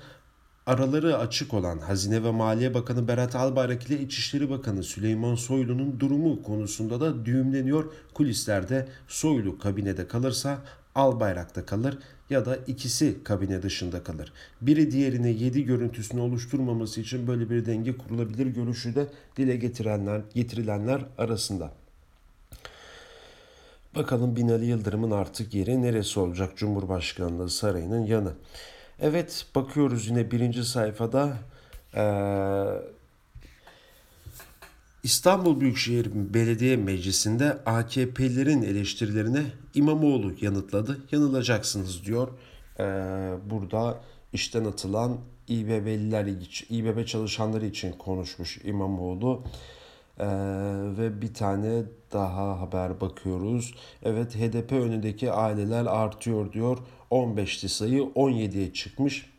araları 0.66 1.18
açık 1.18 1.54
olan 1.54 1.78
Hazine 1.78 2.24
ve 2.24 2.30
Maliye 2.30 2.74
Bakanı 2.74 3.08
Berat 3.08 3.36
Albayrak 3.36 3.86
ile 3.90 4.00
İçişleri 4.00 4.50
Bakanı 4.50 4.82
Süleyman 4.82 5.34
Soylu'nun 5.34 6.00
durumu 6.00 6.42
konusunda 6.42 7.00
da 7.00 7.24
düğümleniyor. 7.24 7.92
Kulislerde 8.14 8.88
Soylu 9.08 9.58
kabinede 9.58 10.08
kalırsa 10.08 10.58
Albayrak'ta 10.94 11.66
kalır 11.66 11.98
ya 12.30 12.46
da 12.46 12.56
ikisi 12.56 13.24
kabine 13.24 13.62
dışında 13.62 14.02
kalır. 14.02 14.32
Biri 14.60 14.90
diğerine 14.90 15.30
7 15.30 15.64
görüntüsünü 15.64 16.20
oluşturmaması 16.20 17.00
için 17.00 17.26
böyle 17.26 17.50
bir 17.50 17.66
denge 17.66 17.96
kurulabilir 17.96 18.46
görüşü 18.46 18.94
de 18.94 19.06
dile 19.36 19.56
getirenler, 19.56 20.22
getirilenler 20.34 21.04
arasında. 21.18 21.72
Bakalım 23.98 24.36
Binali 24.36 24.66
Yıldırım'ın 24.66 25.10
artık 25.10 25.54
yeri 25.54 25.82
neresi 25.82 26.20
olacak 26.20 26.56
Cumhurbaşkanlığı 26.56 27.50
Sarayı'nın 27.50 28.06
yanı. 28.06 28.32
Evet 29.00 29.46
bakıyoruz 29.54 30.08
yine 30.08 30.30
birinci 30.30 30.64
sayfada 30.64 31.38
ee, 31.94 32.04
İstanbul 35.02 35.60
Büyükşehir 35.60 36.10
Belediye 36.14 36.76
Meclisi'nde 36.76 37.58
AKP'lerin 37.66 38.62
eleştirilerine 38.62 39.42
İmamoğlu 39.74 40.32
yanıtladı. 40.40 40.98
Yanılacaksınız 41.12 42.04
diyor. 42.04 42.28
Ee, 42.80 42.84
burada 43.50 44.00
işten 44.32 44.64
atılan 44.64 45.18
İBB'liler 45.48 46.26
için, 46.26 46.74
İBB 46.76 47.06
çalışanları 47.06 47.66
için 47.66 47.92
konuşmuş 47.92 48.58
İmamoğlu. 48.64 49.44
Ee, 50.20 50.26
ve 50.98 51.22
bir 51.22 51.34
tane 51.34 51.82
daha 52.12 52.60
haber 52.60 53.00
bakıyoruz. 53.00 53.74
Evet 54.02 54.34
HDP 54.34 54.72
önündeki 54.72 55.32
aileler 55.32 55.86
artıyor 55.86 56.52
diyor. 56.52 56.78
15'ti 57.10 57.68
sayı 57.68 58.00
17'ye 58.00 58.72
çıkmış. 58.72 59.30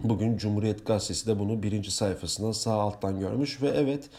Bugün 0.00 0.36
Cumhuriyet 0.36 0.86
Gazetesi 0.86 1.26
de 1.26 1.38
bunu 1.38 1.62
birinci 1.62 1.90
sayfasından 1.90 2.52
sağ 2.52 2.72
alttan 2.72 3.20
görmüş 3.20 3.62
ve 3.62 3.68
evet 3.68 4.10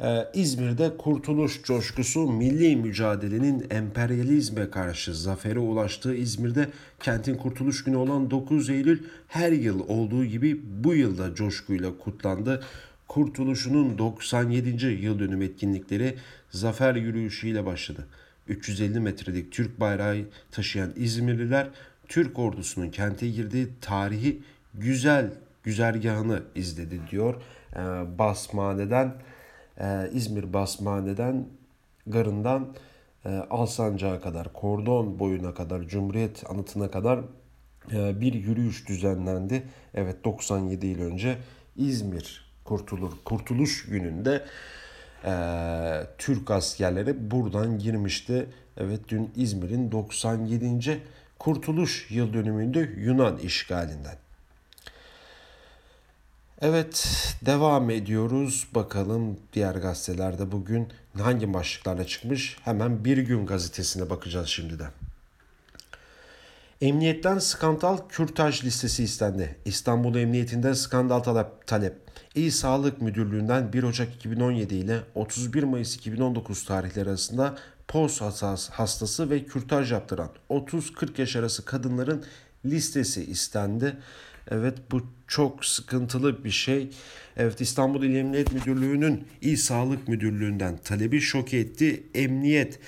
ee, 0.00 0.28
İzmir'de 0.34 0.96
kurtuluş 0.96 1.62
coşkusu 1.62 2.20
milli 2.20 2.76
mücadelenin 2.76 3.66
emperyalizme 3.70 4.70
karşı 4.70 5.14
zafere 5.14 5.58
ulaştığı 5.58 6.14
İzmir'de 6.14 6.68
kentin 7.00 7.34
kurtuluş 7.34 7.84
günü 7.84 7.96
olan 7.96 8.30
9 8.30 8.70
Eylül 8.70 9.02
her 9.28 9.52
yıl 9.52 9.88
olduğu 9.88 10.24
gibi 10.24 10.60
bu 10.84 10.94
yılda 10.94 11.34
coşkuyla 11.34 11.98
kutlandı. 11.98 12.64
Kurtuluşunun 13.08 13.98
97. 13.98 14.86
yıl 14.86 15.18
dönüm 15.18 15.42
etkinlikleri 15.42 16.14
zafer 16.50 16.94
yürüyüşüyle 16.94 17.66
başladı. 17.66 18.06
350 18.48 19.00
metrelik 19.00 19.52
Türk 19.52 19.80
bayrağı 19.80 20.24
taşıyan 20.50 20.92
İzmirliler 20.96 21.68
Türk 22.08 22.38
ordusunun 22.38 22.90
kente 22.90 23.28
girdiği 23.28 23.68
tarihi 23.80 24.42
güzel 24.74 25.30
güzergahını 25.62 26.42
izledi 26.54 27.00
diyor. 27.10 27.34
Ee, 27.76 27.78
Basmane'den 28.18 29.14
e, 29.80 30.10
İzmir 30.12 30.52
Basmane'den 30.52 31.46
Garı'ndan 32.06 32.74
e, 33.24 33.28
Alsancak'a 33.28 34.20
kadar, 34.20 34.52
Kordon 34.52 35.18
boyuna 35.18 35.54
kadar, 35.54 35.82
Cumhuriyet 35.82 36.50
anıtına 36.50 36.90
kadar 36.90 37.20
e, 37.92 38.20
bir 38.20 38.34
yürüyüş 38.34 38.88
düzenlendi. 38.88 39.62
Evet 39.94 40.24
97 40.24 40.86
yıl 40.86 41.00
önce 41.00 41.38
İzmir 41.76 42.45
Kurtulur 42.66 43.12
Kurtuluş 43.24 43.86
gününde 43.86 44.44
e, 45.24 45.32
Türk 46.18 46.50
askerleri 46.50 47.30
buradan 47.30 47.78
girmişti. 47.78 48.46
Evet 48.76 49.00
dün 49.08 49.32
İzmir'in 49.36 49.92
97. 49.92 51.02
Kurtuluş 51.38 52.10
yıl 52.10 52.32
dönümünde 52.32 52.90
Yunan 52.96 53.38
işgalinden. 53.38 54.16
Evet 56.60 57.08
devam 57.42 57.90
ediyoruz. 57.90 58.66
Bakalım 58.74 59.36
diğer 59.52 59.74
gazetelerde 59.74 60.52
bugün 60.52 60.88
hangi 61.18 61.54
başlıklarla 61.54 62.06
çıkmış? 62.06 62.56
Hemen 62.64 63.04
Bir 63.04 63.18
Gün 63.18 63.46
gazetesine 63.46 64.10
bakacağız 64.10 64.48
şimdi 64.48 64.78
de. 64.78 64.84
Emniyetten 66.80 67.38
skandal 67.38 67.98
kürtaj 68.08 68.64
listesi 68.64 69.04
istendi. 69.04 69.56
İstanbul 69.64 70.14
Emniyetinden 70.14 70.72
skandal 70.72 71.20
talep. 71.20 71.66
talep. 71.66 72.05
İl 72.36 72.50
Sağlık 72.50 73.02
Müdürlüğü'nden 73.02 73.72
1 73.72 73.82
Ocak 73.82 74.14
2017 74.14 74.74
ile 74.74 75.00
31 75.14 75.62
Mayıs 75.62 75.96
2019 75.96 76.64
tarihleri 76.64 77.08
arasında 77.08 77.58
POS 77.88 78.20
hastası 78.70 79.30
ve 79.30 79.44
kürtaj 79.44 79.92
yaptıran 79.92 80.30
30-40 80.50 81.20
yaş 81.20 81.36
arası 81.36 81.64
kadınların 81.64 82.24
listesi 82.64 83.24
istendi. 83.24 83.96
Evet 84.50 84.78
bu 84.90 85.06
çok 85.26 85.64
sıkıntılı 85.64 86.44
bir 86.44 86.50
şey. 86.50 86.90
Evet 87.36 87.60
İstanbul 87.60 88.02
İl 88.02 88.14
Emniyet 88.16 88.52
Müdürlüğü'nün 88.52 89.28
İl 89.40 89.56
Sağlık 89.56 90.08
Müdürlüğü'nden 90.08 90.76
talebi 90.76 91.20
şok 91.20 91.54
etti. 91.54 92.06
Emniyet 92.14 92.78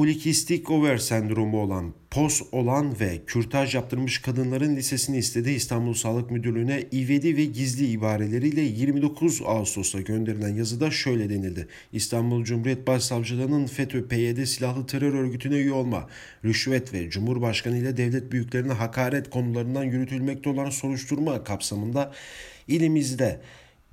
polikistik 0.00 0.70
over 0.70 0.98
sendromu 0.98 1.62
olan, 1.62 1.94
POS 2.10 2.42
olan 2.52 3.00
ve 3.00 3.20
kürtaj 3.26 3.74
yaptırmış 3.74 4.18
kadınların 4.18 4.76
lisesini 4.76 5.18
istedi. 5.18 5.50
İstanbul 5.50 5.94
Sağlık 5.94 6.30
Müdürlüğü'ne 6.30 6.84
ivedi 6.92 7.36
ve 7.36 7.44
gizli 7.44 7.86
ibareleriyle 7.86 8.60
29 8.60 9.42
Ağustos'ta 9.44 10.00
gönderilen 10.00 10.54
yazıda 10.54 10.90
şöyle 10.90 11.30
denildi. 11.30 11.68
İstanbul 11.92 12.44
Cumhuriyet 12.44 12.86
Başsavcılığı'nın 12.86 13.66
FETÖ-PYD 13.66 14.46
silahlı 14.46 14.86
terör 14.86 15.14
örgütüne 15.14 15.54
üye 15.54 15.72
olma, 15.72 16.08
rüşvet 16.44 16.94
ve 16.94 17.10
Cumhurbaşkanı 17.10 17.78
ile 17.78 17.96
devlet 17.96 18.32
büyüklerine 18.32 18.72
hakaret 18.72 19.30
konularından 19.30 19.84
yürütülmekte 19.84 20.50
olan 20.50 20.70
soruşturma 20.70 21.44
kapsamında 21.44 22.12
ilimizde 22.68 23.40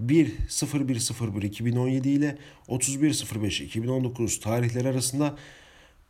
1.01.01.2017 0.05 2.07
ile 2.07 2.37
31.05.2019 2.67 4.41
tarihleri 4.41 4.87
arasında 4.87 5.35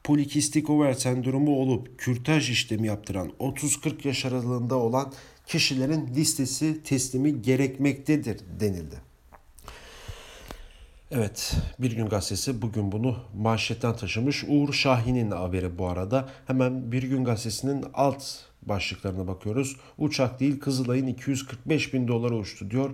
polikistik 0.08 0.70
over 0.70 0.94
sendromu 0.94 1.60
olup 1.60 2.00
kürtaj 2.00 2.50
işlemi 2.50 2.88
yaptıran 2.88 3.32
30-40 3.40 4.08
yaş 4.08 4.26
aralığında 4.26 4.76
olan 4.76 5.14
kişilerin 5.46 6.08
listesi 6.16 6.84
teslimi 6.84 7.42
gerekmektedir 7.42 8.40
denildi. 8.60 8.96
Evet, 11.12 11.56
Bir 11.80 11.92
Gün 11.92 12.06
Gazetesi 12.06 12.62
bugün 12.62 12.92
bunu 12.92 13.18
manşetten 13.38 13.96
taşımış. 13.96 14.44
Uğur 14.48 14.74
Şahin'in 14.74 15.32
haberi 15.32 15.78
bu 15.78 15.88
arada. 15.88 16.30
Hemen 16.46 16.92
Bir 16.92 17.04
Gün 17.04 17.24
Gazetesi'nin 17.24 17.86
alt 17.94 18.24
başlıklarına 18.62 19.28
bakıyoruz. 19.28 19.78
Uçak 19.98 20.40
değil 20.40 20.60
Kızılay'ın 20.60 21.08
245 21.08 21.94
bin 21.94 22.08
dolara 22.08 22.36
uçtu 22.36 22.72
diyor. 22.72 22.90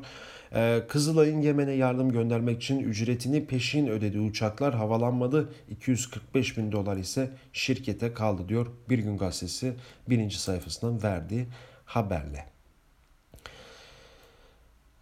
Ee, 0.55 0.83
Kızılay'ın 0.87 1.41
Yemen'e 1.41 1.71
yardım 1.71 2.11
göndermek 2.11 2.57
için 2.57 2.79
ücretini 2.79 3.45
peşin 3.45 3.87
ödediği 3.87 4.23
uçaklar 4.23 4.73
havalanmadı. 4.73 5.53
245 5.69 6.57
bin 6.57 6.71
dolar 6.71 6.97
ise 6.97 7.31
şirkete 7.53 8.13
kaldı 8.13 8.49
diyor. 8.49 8.67
Bir 8.89 8.99
Gün 8.99 9.17
Gazetesi 9.17 9.73
birinci 10.09 10.39
sayfasından 10.39 11.03
verdiği 11.03 11.45
haberle. 11.85 12.45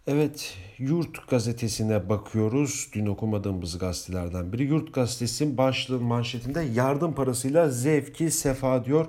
Evet, 0.06 0.54
Yurt 0.78 1.28
gazetesine 1.28 2.08
bakıyoruz. 2.08 2.88
Dün 2.92 3.06
okumadığımız 3.06 3.78
gazetelerden 3.78 4.52
biri. 4.52 4.64
Yurt 4.64 4.94
gazetesinin 4.94 5.56
başlığı 5.56 6.00
manşetinde 6.00 6.60
yardım 6.60 7.14
parasıyla 7.14 7.68
zevki 7.68 8.30
sefa 8.30 8.84
diyor. 8.84 9.06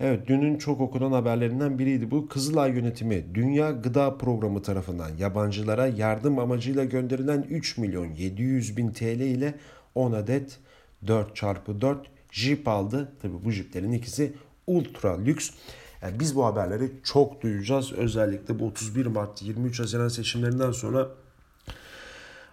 Evet, 0.00 0.26
dünün 0.26 0.58
çok 0.58 0.80
okunan 0.80 1.12
haberlerinden 1.12 1.78
biriydi 1.78 2.10
bu. 2.10 2.28
Kızılay 2.28 2.70
yönetimi 2.70 3.34
Dünya 3.34 3.70
Gıda 3.70 4.18
Programı 4.18 4.62
tarafından 4.62 5.16
yabancılara 5.18 5.86
yardım 5.86 6.38
amacıyla 6.38 6.84
gönderilen 6.84 7.46
3 7.50 7.78
milyon 7.78 8.06
700 8.06 8.76
bin 8.76 8.92
TL 8.92 9.20
ile 9.20 9.54
10 9.94 10.12
adet 10.12 10.58
4x4 11.06 11.96
jip 12.30 12.68
aldı. 12.68 13.12
Tabi 13.22 13.32
bu 13.44 13.50
jiplerin 13.50 13.92
ikisi 13.92 14.32
ultra 14.66 15.18
lüks. 15.18 15.50
Yani 16.02 16.20
biz 16.20 16.36
bu 16.36 16.46
haberleri 16.46 16.90
çok 17.04 17.42
duyacağız. 17.42 17.92
Özellikle 17.92 18.58
bu 18.58 18.66
31 18.66 19.06
Mart 19.06 19.42
23 19.42 19.80
Haziran 19.80 20.08
seçimlerinden 20.08 20.72
sonra 20.72 21.08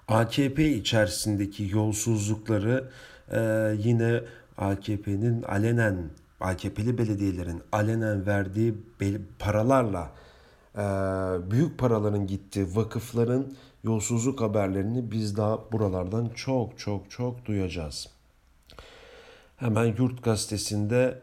AKP 0.07 0.69
içerisindeki 0.69 1.69
yolsuzlukları 1.71 2.89
e, 3.31 3.39
yine 3.83 4.21
AKP'nin 4.57 5.43
alenen 5.43 6.09
AKP'li 6.39 6.97
belediyelerin 6.97 7.61
alenen 7.71 8.25
verdiği 8.25 8.75
paralarla 9.39 10.11
e, 10.75 10.81
büyük 11.51 11.77
paraların 11.77 12.27
gittiği 12.27 12.75
vakıfların 12.75 13.53
yolsuzluk 13.83 14.41
haberlerini 14.41 15.11
biz 15.11 15.37
daha 15.37 15.71
buralardan 15.71 16.29
çok 16.35 16.79
çok 16.79 17.11
çok 17.11 17.45
duyacağız. 17.45 18.09
Hemen 19.57 19.95
Yurt 19.97 20.23
Gazetesi'nde 20.23 21.21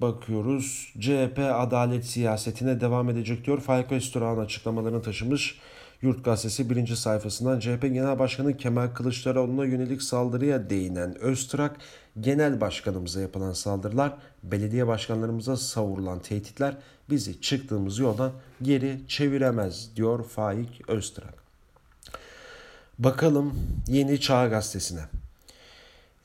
bakıyoruz. 0.00 0.92
CHP 1.00 1.38
adalet 1.38 2.04
siyasetine 2.04 2.80
devam 2.80 3.10
edecek 3.10 3.46
diyor. 3.46 3.60
Faik 3.60 3.92
Öztürk'ün 3.92 4.40
açıklamalarını 4.40 5.02
taşımış. 5.02 5.58
Yurt 6.02 6.24
Gazetesi 6.24 6.70
birinci 6.70 6.96
sayfasından 6.96 7.60
CHP 7.60 7.82
Genel 7.82 8.18
Başkanı 8.18 8.56
Kemal 8.56 8.88
Kılıçdaroğlu'na 8.88 9.64
yönelik 9.64 10.02
saldırıya 10.02 10.70
değinen 10.70 11.18
Öztürk, 11.18 11.72
Genel 12.20 12.60
Başkanımıza 12.60 13.20
yapılan 13.20 13.52
saldırılar, 13.52 14.16
belediye 14.42 14.86
başkanlarımıza 14.86 15.56
savurulan 15.56 16.18
tehditler 16.18 16.76
bizi 17.10 17.40
çıktığımız 17.40 17.98
yoldan 17.98 18.32
geri 18.62 19.00
çeviremez 19.08 19.96
diyor 19.96 20.24
Faik 20.24 20.90
Öztürk. 20.90 21.34
Bakalım 22.98 23.54
Yeni 23.86 24.20
Çağ 24.20 24.46
Gazetesi'ne. 24.46 25.00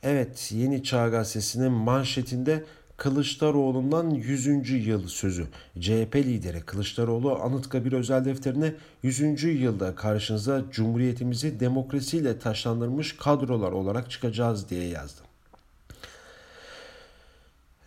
Evet 0.03 0.51
Yeni 0.51 0.83
Çağ 0.83 1.09
Gazetesi'nin 1.09 1.71
manşetinde 1.71 2.63
Kılıçdaroğlu'ndan 2.97 4.09
100. 4.09 4.69
yıl 4.87 5.07
sözü. 5.07 5.47
CHP 5.79 6.15
lideri 6.15 6.61
Kılıçdaroğlu 6.61 7.43
Anıtkabir 7.43 7.93
özel 7.93 8.25
defterine 8.25 8.73
100. 9.03 9.43
yılda 9.43 9.95
karşınıza 9.95 10.63
Cumhuriyetimizi 10.71 11.59
demokrasiyle 11.59 12.39
taşlandırmış 12.39 13.17
kadrolar 13.17 13.71
olarak 13.71 14.11
çıkacağız 14.11 14.69
diye 14.69 14.87
yazdı. 14.87 15.22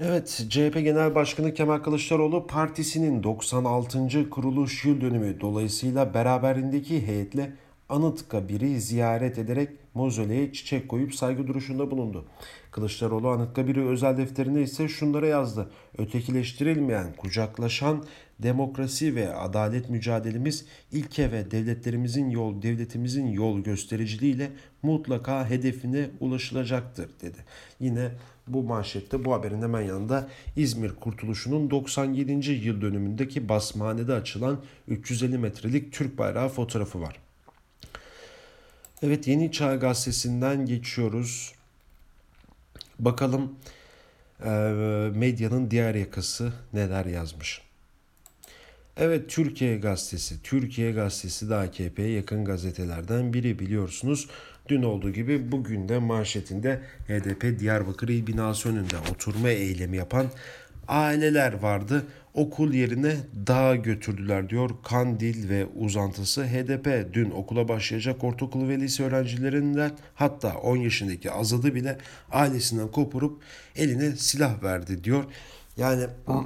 Evet, 0.01 0.47
CHP 0.49 0.75
Genel 0.75 1.15
Başkanı 1.15 1.55
Kemal 1.55 1.79
Kılıçdaroğlu 1.79 2.47
partisinin 2.47 3.23
96. 3.23 4.31
kuruluş 4.31 4.85
yıl 4.85 5.01
dönümü 5.01 5.41
dolayısıyla 5.41 6.15
beraberindeki 6.15 7.07
heyetle 7.07 7.53
Anıtkabir'i 7.89 8.81
ziyaret 8.81 9.39
ederek 9.39 9.69
mozoleye 9.95 10.53
çiçek 10.53 10.89
koyup 10.89 11.15
saygı 11.15 11.47
duruşunda 11.47 11.91
bulundu. 11.91 12.25
Kılıçdaroğlu 12.71 13.29
Anıtkabir'i 13.29 13.87
özel 13.87 14.17
defterinde 14.17 14.63
ise 14.63 14.89
şunlara 14.89 15.27
yazdı. 15.27 15.71
Ötekileştirilmeyen, 15.99 17.13
kucaklaşan 17.13 18.05
demokrasi 18.39 19.15
ve 19.15 19.35
adalet 19.35 19.91
mücadelemiz 19.91 20.67
ilke 20.93 21.33
ve 21.33 21.51
devletlerimizin 21.51 22.31
yol, 22.31 22.63
devletimizin 22.63 23.27
yol 23.27 23.61
göstericiliğiyle 23.61 24.51
mutlaka 24.83 25.51
hedefine 25.51 26.11
ulaşılacaktır 26.21 27.11
dedi. 27.23 27.39
Yine 27.81 28.11
bu 28.47 28.63
manşette 28.63 29.25
bu 29.25 29.33
haberin 29.33 29.63
hemen 29.63 29.81
yanında 29.81 30.29
İzmir 30.57 30.95
Kurtuluşu'nun 30.95 31.71
97. 31.71 32.51
yıl 32.51 32.81
dönümündeki 32.81 33.49
basmanede 33.49 34.13
açılan 34.13 34.61
350 34.89 35.39
metrelik 35.39 35.93
Türk 35.93 36.19
bayrağı 36.19 36.49
fotoğrafı 36.49 37.01
var. 37.01 37.17
Evet 39.03 39.29
Yeni 39.29 39.53
Çağ 39.53 39.77
Gazetesi'nden 39.77 40.67
geçiyoruz. 40.67 41.53
Bakalım 42.99 43.57
e, 44.45 44.51
medyanın 45.15 45.71
diğer 45.71 45.95
yakası 45.95 46.53
neler 46.73 47.07
yazmış. 47.07 47.63
Evet 48.97 49.31
Türkiye 49.31 49.77
Gazetesi. 49.79 50.43
Türkiye 50.43 50.93
Gazetesi 50.93 51.51
de 51.51 51.55
AKP'ye 51.55 52.11
yakın 52.11 52.45
gazetelerden 52.45 53.33
biri 53.33 53.59
biliyorsunuz. 53.59 54.29
Dün 54.69 54.83
olduğu 54.83 55.11
gibi 55.11 55.53
bugün 55.53 55.89
de 55.89 55.99
manşetinde 55.99 56.81
HDP 57.09 57.61
Diyarbakır 57.61 58.09
İl 58.09 58.27
binası 58.27 58.69
önünde 58.69 58.97
oturma 59.13 59.49
eylemi 59.49 59.97
yapan 59.97 60.27
aileler 60.89 61.53
vardı. 61.53 62.07
Okul 62.35 62.73
yerine 62.73 63.17
dağa 63.47 63.77
götürdüler 63.77 64.49
diyor 64.49 64.71
Kandil 64.83 65.49
ve 65.49 65.67
uzantısı. 65.67 66.45
HDP 66.45 67.15
dün 67.15 67.31
okula 67.31 67.69
başlayacak 67.69 68.25
ortaokul 68.25 68.69
ve 68.69 68.81
lise 68.81 69.05
öğrencilerinden 69.05 69.91
hatta 70.15 70.57
10 70.57 70.77
yaşındaki 70.77 71.31
Azad'ı 71.31 71.75
bile 71.75 71.99
ailesinden 72.33 72.89
kopurup 72.89 73.43
eline 73.77 74.17
silah 74.17 74.63
verdi 74.63 75.05
diyor. 75.05 75.25
Yani 75.77 76.07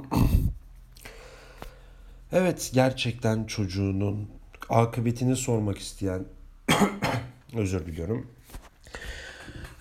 evet 2.31 2.71
gerçekten 2.73 3.43
çocuğunun 3.43 4.27
akıbetini 4.69 5.35
sormak 5.35 5.77
isteyen 5.77 6.25
özür 7.53 7.85
diliyorum. 7.85 8.27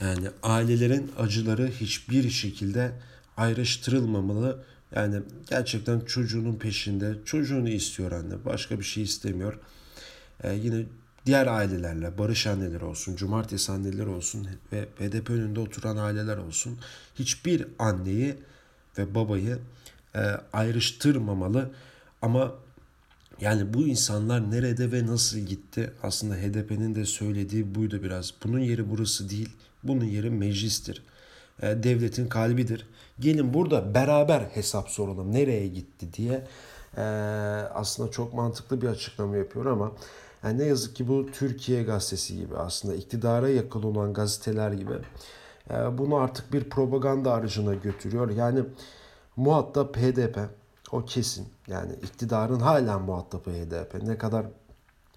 Yani 0.01 0.29
ailelerin 0.43 1.13
acıları 1.19 1.69
hiçbir 1.69 2.31
şekilde 2.31 2.93
ayrıştırılmamalı. 3.37 4.65
Yani 4.95 5.23
gerçekten 5.51 6.01
çocuğunun 6.01 6.57
peşinde. 6.57 7.15
Çocuğunu 7.25 7.69
istiyor 7.69 8.13
anne. 8.13 8.45
Başka 8.45 8.79
bir 8.79 8.85
şey 8.85 9.03
istemiyor. 9.03 9.59
Ee, 10.43 10.55
yine 10.55 10.87
diğer 11.27 11.47
ailelerle, 11.47 12.19
barış 12.19 12.47
anneleri 12.47 12.85
olsun, 12.85 13.17
cumartesi 13.17 13.73
anneleri 13.73 14.09
olsun 14.09 14.49
ve 14.73 14.89
HDP 14.99 15.31
önünde 15.31 15.61
oturan 15.61 15.97
aileler 15.97 16.37
olsun. 16.37 16.79
Hiçbir 17.19 17.67
anneyi 17.79 18.37
ve 18.99 19.15
babayı 19.15 19.59
e, 20.15 20.21
ayrıştırmamalı. 20.53 21.71
Ama 22.23 22.55
yani 23.41 23.75
bu 23.75 23.87
insanlar 23.87 24.51
nerede 24.51 24.93
ve 24.93 25.07
nasıl 25.07 25.39
gitti? 25.39 25.93
Aslında 26.03 26.35
HDP'nin 26.35 26.95
de 26.95 27.05
söylediği 27.05 27.75
buydu 27.75 28.03
biraz. 28.03 28.35
Bunun 28.45 28.59
yeri 28.59 28.91
burası 28.91 29.31
değil. 29.31 29.49
Bunun 29.83 30.05
yeri 30.05 30.31
meclistir. 30.31 31.03
E, 31.63 31.83
devletin 31.83 32.29
kalbidir. 32.29 32.87
Gelin 33.21 33.55
burada 33.55 33.95
beraber 33.95 34.41
hesap 34.41 34.89
soralım 34.89 35.33
nereye 35.33 35.67
gitti 35.69 36.13
diye 36.13 36.47
e, 36.97 37.03
aslında 37.75 38.11
çok 38.11 38.35
mantıklı 38.35 38.83
bir 38.83 38.87
açıklama 38.87 39.37
yapıyor 39.37 39.67
ama 39.67 39.93
yani 40.45 40.59
ne 40.59 40.65
yazık 40.65 40.97
ki 40.97 41.09
bu 41.09 41.27
Türkiye 41.33 41.83
gazetesi 41.83 42.37
gibi 42.37 42.57
aslında 42.57 42.95
iktidara 42.95 43.49
yakın 43.49 43.83
olan 43.83 44.13
gazeteler 44.13 44.73
gibi 44.73 44.93
e, 45.71 45.99
bunu 45.99 46.17
artık 46.17 46.53
bir 46.53 46.65
propaganda 46.65 47.33
aracına 47.33 47.75
götürüyor. 47.75 48.31
Yani 48.31 48.61
muhatap 49.37 49.97
HDP 49.97 50.39
o 50.93 51.05
kesin 51.05 51.49
yani 51.69 51.93
iktidarın 51.93 52.61
hala 52.61 52.99
muhatabı 52.99 53.51
HDP 53.51 54.03
ne 54.03 54.19
kadar 54.19 54.47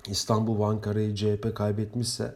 İstanbul 0.08 0.60
ve 0.60 0.66
Ankara'yı 0.66 1.16
CHP 1.16 1.56
kaybetmişse 1.56 2.36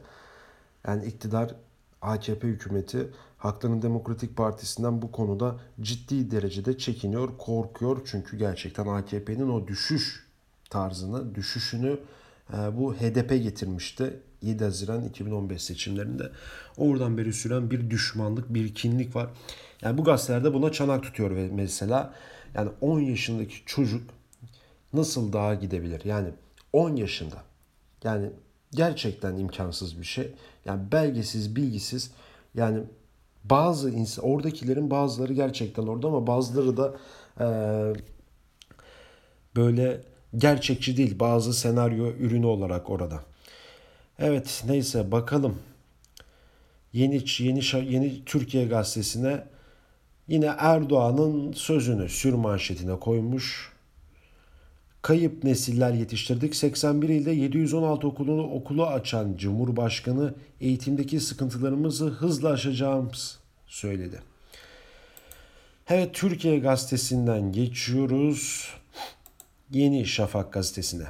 yani 0.88 1.06
iktidar 1.06 1.56
AKP 2.02 2.48
hükümeti 2.48 3.12
Hakların 3.38 3.82
Demokratik 3.82 4.38
Partisi'nden 4.38 5.02
bu 5.02 5.12
konuda 5.12 5.56
ciddi 5.82 6.32
derecede 6.32 6.78
çekiniyor, 6.78 7.38
korkuyor. 7.38 8.02
Çünkü 8.06 8.38
gerçekten 8.38 8.88
AKP'nin 8.88 9.50
o 9.50 9.68
düşüş 9.68 10.28
tarzını, 10.70 11.36
düşüşünü 11.36 12.00
e, 12.54 12.78
bu 12.78 12.94
HDP 12.94 13.30
getirmişti. 13.30 14.20
7 14.42 14.64
Haziran 14.64 15.04
2015 15.06 15.62
seçimlerinde. 15.62 16.32
Oradan 16.78 17.18
beri 17.18 17.34
süren 17.34 17.72
bir 17.72 17.90
düşmanlık, 17.90 18.54
bir 18.54 18.76
kinlik 18.76 19.16
var. 19.16 19.30
Yani 19.82 19.98
bu 19.98 20.04
gazetelerde 20.04 20.54
buna 20.54 20.72
çanak 20.72 21.04
tutuyor 21.04 21.36
ve 21.36 21.50
mesela 21.52 22.14
yani 22.56 22.70
10 22.82 23.00
yaşındaki 23.00 23.56
çocuk 23.66 24.10
nasıl 24.94 25.34
daha 25.34 25.54
gidebilir? 25.54 26.02
Yani 26.06 26.30
10 26.74 26.96
yaşında. 26.96 27.44
Yani 28.04 28.30
gerçekten 28.72 29.38
imkansız 29.38 30.00
bir 30.00 30.06
şey. 30.06 30.32
Yani 30.66 30.92
belgesiz, 30.92 31.56
bilgisiz. 31.56 32.12
Yani 32.56 32.80
bazı 33.44 33.90
insan, 33.90 34.26
oradakilerin 34.26 34.92
bazıları 34.92 35.34
gerçekten 35.34 35.88
orada 35.88 36.08
ama 36.08 36.28
bazıları 36.28 36.78
da 36.78 36.96
e, 37.40 37.48
böyle 39.56 40.02
gerçekçi 40.38 40.98
değil. 40.98 41.20
Bazı 41.20 41.54
senaryo 41.54 42.08
ürünü 42.08 42.46
olarak 42.46 42.90
orada. 42.90 43.24
Evet 44.20 44.64
neyse 44.68 45.12
bakalım. 45.12 45.60
Yeni 46.94 47.24
yeni 47.40 47.62
yeni 47.94 48.26
Türkiye 48.26 48.66
gazetesine 48.66 49.44
yine 50.28 50.56
Erdoğan'ın 50.58 51.54
sözünü 51.54 52.10
sür 52.10 52.34
manşetine 52.34 53.00
koymuş. 53.00 53.74
Kayıp 55.02 55.44
nesiller 55.44 55.94
yetiştirdik. 55.94 56.56
81 56.56 57.10
ilde 57.10 57.32
716 57.32 58.08
okulunu 58.08 58.44
okulu 58.44 58.88
açan 58.88 59.38
Cumhurbaşkanı 59.38 60.34
eğitimdeki 60.62 61.20
sıkıntılarımızı 61.20 62.06
hızla 62.06 62.50
aşacağımız 62.50 63.40
söyledi. 63.68 64.22
Evet 65.90 66.14
Türkiye 66.14 66.60
gazetesinden 66.60 67.52
geçiyoruz. 67.52 68.70
Yeni 69.72 70.06
Şafak 70.06 70.54
gazetesine. 70.54 71.08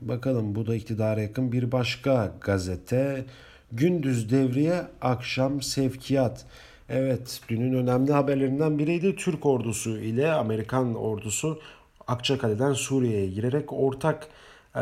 Bakalım 0.00 0.54
bu 0.54 0.66
da 0.66 0.74
iktidara 0.74 1.20
yakın 1.20 1.52
bir 1.52 1.72
başka 1.72 2.32
gazete. 2.40 3.24
Gündüz 3.72 4.30
devriye, 4.30 4.82
akşam 5.00 5.62
sevkiyat. 5.62 6.44
Evet, 6.88 7.40
dünün 7.48 7.74
önemli 7.74 8.12
haberlerinden 8.12 8.78
biriydi. 8.78 9.16
Türk 9.16 9.46
ordusu 9.46 9.98
ile 9.98 10.32
Amerikan 10.32 10.94
ordusu 10.94 11.60
Akçakale'den 12.06 12.72
Suriye'ye 12.72 13.26
girerek 13.26 13.72
ortak 13.72 14.28
e, 14.76 14.80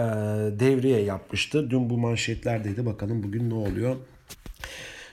devriye 0.61 1.01
yapmıştı. 1.01 1.71
Dün 1.71 1.91
bu 1.91 1.99
manşetlerdeydi. 1.99 2.87
Bakalım 2.87 3.23
bugün 3.23 3.51
ne 3.51 3.55
oluyor? 3.55 3.97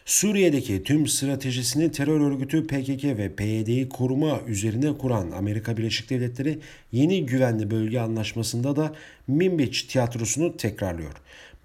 Suriye'deki 0.06 0.84
tüm 0.84 1.08
stratejisini 1.08 1.92
terör 1.92 2.22
örgütü 2.22 2.68
PKK 2.68 3.04
ve 3.04 3.36
PYD'yi 3.36 3.90
koruma 3.90 4.40
üzerine 4.48 4.98
kuran 4.98 5.32
Amerika 5.32 5.78
Birleşik 5.78 6.10
Devletleri 6.10 6.60
yeni 6.92 7.26
güvenli 7.26 7.72
bölge 7.72 8.00
anlaşmasında 8.00 8.76
da 8.76 8.94
Minbiç 9.28 9.84
tiyatrosunu 9.84 10.58
tekrarlıyor. 10.58 11.12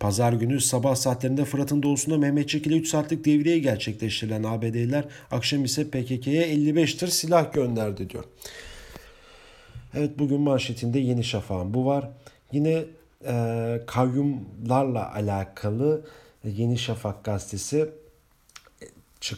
Pazar 0.00 0.32
günü 0.32 0.60
sabah 0.60 0.94
saatlerinde 0.94 1.44
Fırat'ın 1.44 1.82
doğusunda 1.82 2.18
Mehmetçik 2.18 2.66
ile 2.66 2.76
3 2.76 2.88
saatlik 2.88 3.24
devriye 3.24 3.58
gerçekleştirilen 3.58 4.42
ABD'liler 4.42 5.04
akşam 5.30 5.64
ise 5.64 5.90
PKK'ya 5.90 6.42
55 6.42 6.94
tır 6.94 7.08
silah 7.08 7.52
gönderdi 7.52 8.10
diyor. 8.10 8.24
Evet 9.94 10.18
bugün 10.18 10.40
manşetinde 10.40 10.98
Yeni 10.98 11.24
Şafak'ın 11.24 11.74
bu 11.74 11.86
var. 11.86 12.10
Yine 12.52 12.84
e, 13.26 13.34
kayyumlarla 13.86 15.14
alakalı 15.14 16.04
Yeni 16.44 16.78
Şafak 16.78 17.24
gazetesi 17.24 17.88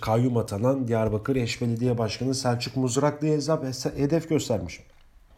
kayyum 0.01 0.37
atanan 0.37 0.89
Diyarbakır 0.89 1.37
Eş 1.37 1.61
Belediye 1.61 1.99
Başkanı 1.99 2.35
Selçuk 2.35 2.77
Muzraklı'ya 2.77 3.35
hesap 3.35 3.65
hedef 3.97 4.29
göstermiş. 4.29 4.81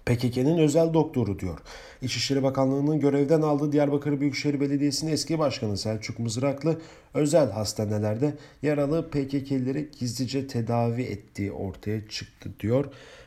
PKK'nın 0.07 0.59
özel 0.59 0.95
doktoru 0.95 1.39
diyor. 1.39 1.59
İçişleri 2.03 2.43
Bakanlığı'nın 2.43 3.01
görevden 3.01 3.43
aldığı 3.43 3.73
Diyarbakır 3.73 4.21
Büyükşehir 4.21 4.61
Belediyesi'nin 4.61 5.13
eski 5.13 5.39
başkanı 5.39 5.79
Selçuk 5.79 6.19
Mızraklı 6.19 6.81
özel 7.15 7.51
hastanelerde 7.51 8.35
yaralı 8.63 9.11
PKK'lileri 9.11 9.91
gizlice 9.99 10.47
tedavi 10.47 11.03
ettiği 11.03 11.53
ortaya 11.53 12.09
çıktı 12.09 12.51
diyor 12.61 12.85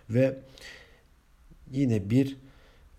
ve 0.09 0.37
yine 1.71 2.09
bir 2.09 2.37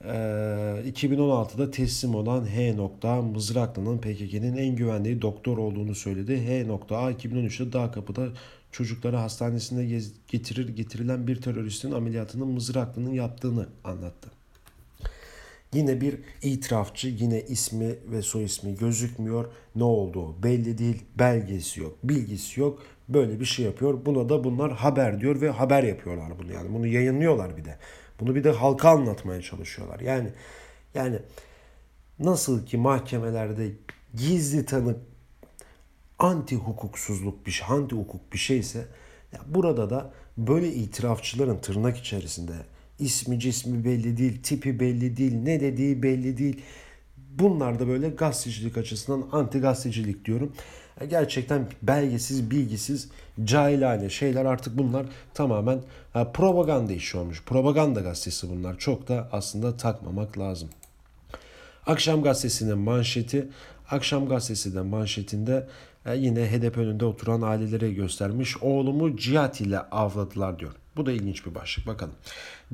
2016'da 0.01 1.65
ee, 1.65 1.71
teslim 1.71 2.15
olan 2.15 2.47
H. 2.47 2.73
Mızraklı'nın 3.21 3.99
PKK'nin 3.99 4.57
en 4.57 4.77
güvendiği 4.77 5.23
doktor 5.23 5.59
olduğunu 5.59 5.95
söyledi. 5.95 6.47
H. 6.47 6.61
A 6.97 7.13
2013'te 7.13 7.73
Dağ 7.73 7.91
Kapı'da 7.91 8.29
çocukları 8.73 9.17
hastanesinde 9.17 10.01
getirir 10.29 10.69
getirilen 10.69 11.27
bir 11.27 11.41
teröristin 11.41 11.93
ameliyatını 11.93 12.47
Mızraklı'nın 12.47 13.13
yaptığını 13.13 13.67
anlattı. 13.85 14.31
Yine 15.75 16.01
bir 16.01 16.19
itirafçı, 16.43 17.09
yine 17.09 17.43
ismi 17.43 17.95
ve 18.07 18.23
soy 18.23 18.45
ismi 18.45 18.77
gözükmüyor. 18.77 19.47
Ne 19.77 19.85
olduğu 19.85 20.43
belli 20.43 20.79
değil, 20.79 21.03
belgesi 21.19 21.81
yok, 21.81 21.99
bilgisi 22.05 22.61
yok. 22.61 22.83
Böyle 23.09 23.41
bir 23.41 23.45
şey 23.45 23.65
yapıyor. 23.65 24.07
Buna 24.07 24.29
da 24.29 24.45
bunlar 24.45 24.73
haber 24.73 25.21
diyor 25.21 25.41
ve 25.41 25.51
haber 25.51 25.83
yapıyorlar 25.83 26.39
bunu 26.39 26.53
yani. 26.53 26.75
Bunu 26.75 26.87
yayınlıyorlar 26.87 27.57
bir 27.57 27.65
de. 27.65 27.79
Bunu 28.21 28.35
bir 28.35 28.45
de 28.45 28.51
halka 28.51 28.91
anlatmaya 28.91 29.43
çalışıyorlar. 29.43 30.01
Yani 30.01 30.31
yani 30.95 31.19
nasıl 32.19 32.67
ki 32.67 32.77
mahkemelerde 32.77 33.71
gizli 34.15 34.65
tanık 34.65 34.97
anti 36.19 36.57
hukuksuzluk 36.57 37.47
bir 37.47 37.51
şey, 37.51 37.67
anti 37.71 37.97
hukuk 37.97 38.33
bir 38.33 38.39
şeyse 38.39 38.87
ya 39.33 39.41
burada 39.47 39.91
da 39.91 40.11
böyle 40.39 40.73
itirafçıların 40.73 41.59
tırnak 41.59 41.99
içerisinde 41.99 42.53
ismi 42.99 43.41
cismi 43.41 43.85
belli 43.85 44.17
değil, 44.17 44.43
tipi 44.43 44.81
belli 44.81 45.17
değil, 45.17 45.35
ne 45.35 45.61
dediği 45.61 46.03
belli 46.03 46.39
değil. 46.39 46.63
Bunlar 47.39 47.79
da 47.79 47.89
böyle 47.89 48.09
gazetecilik 48.09 48.79
açısından 48.79 49.27
anti 49.33 49.61
gazetecilik 49.61 50.25
diyorum. 50.25 50.53
Gerçekten 51.11 51.69
belgesiz, 51.83 52.51
bilgisiz, 52.51 53.09
cahilane 53.45 54.11
şeyler 54.11 54.45
artık 54.45 54.79
bunlar 54.79 55.07
tamamen 55.35 55.81
propaganda 56.35 56.93
işi 56.93 57.17
olmuş. 57.17 57.43
Propaganda 57.45 58.01
gazetesi 58.01 58.51
bunlar. 58.51 58.79
Çok 58.79 59.09
da 59.09 59.29
aslında 59.33 59.77
takmamak 59.77 60.39
lazım. 60.39 60.69
Akşam 61.87 62.23
gazetesinin 62.23 62.79
manşeti, 62.79 63.49
Akşam 63.91 64.29
gazetesi 64.29 64.75
de 64.75 64.81
manşetinde 64.81 65.67
e, 66.07 66.17
yine 66.17 66.51
HDP 66.51 66.79
önünde 66.79 67.05
oturan 67.05 67.43
ailelere 67.43 67.93
göstermiş. 67.93 68.63
Oğlumu 68.63 69.17
cihat 69.17 69.61
ile 69.61 69.79
avladılar 69.79 70.59
diyor. 70.59 70.73
Bu 70.97 71.07
da 71.07 71.13
ilginç 71.13 71.47
bir 71.47 71.55
başlık. 71.55 71.87
Bakalım. 71.87 72.15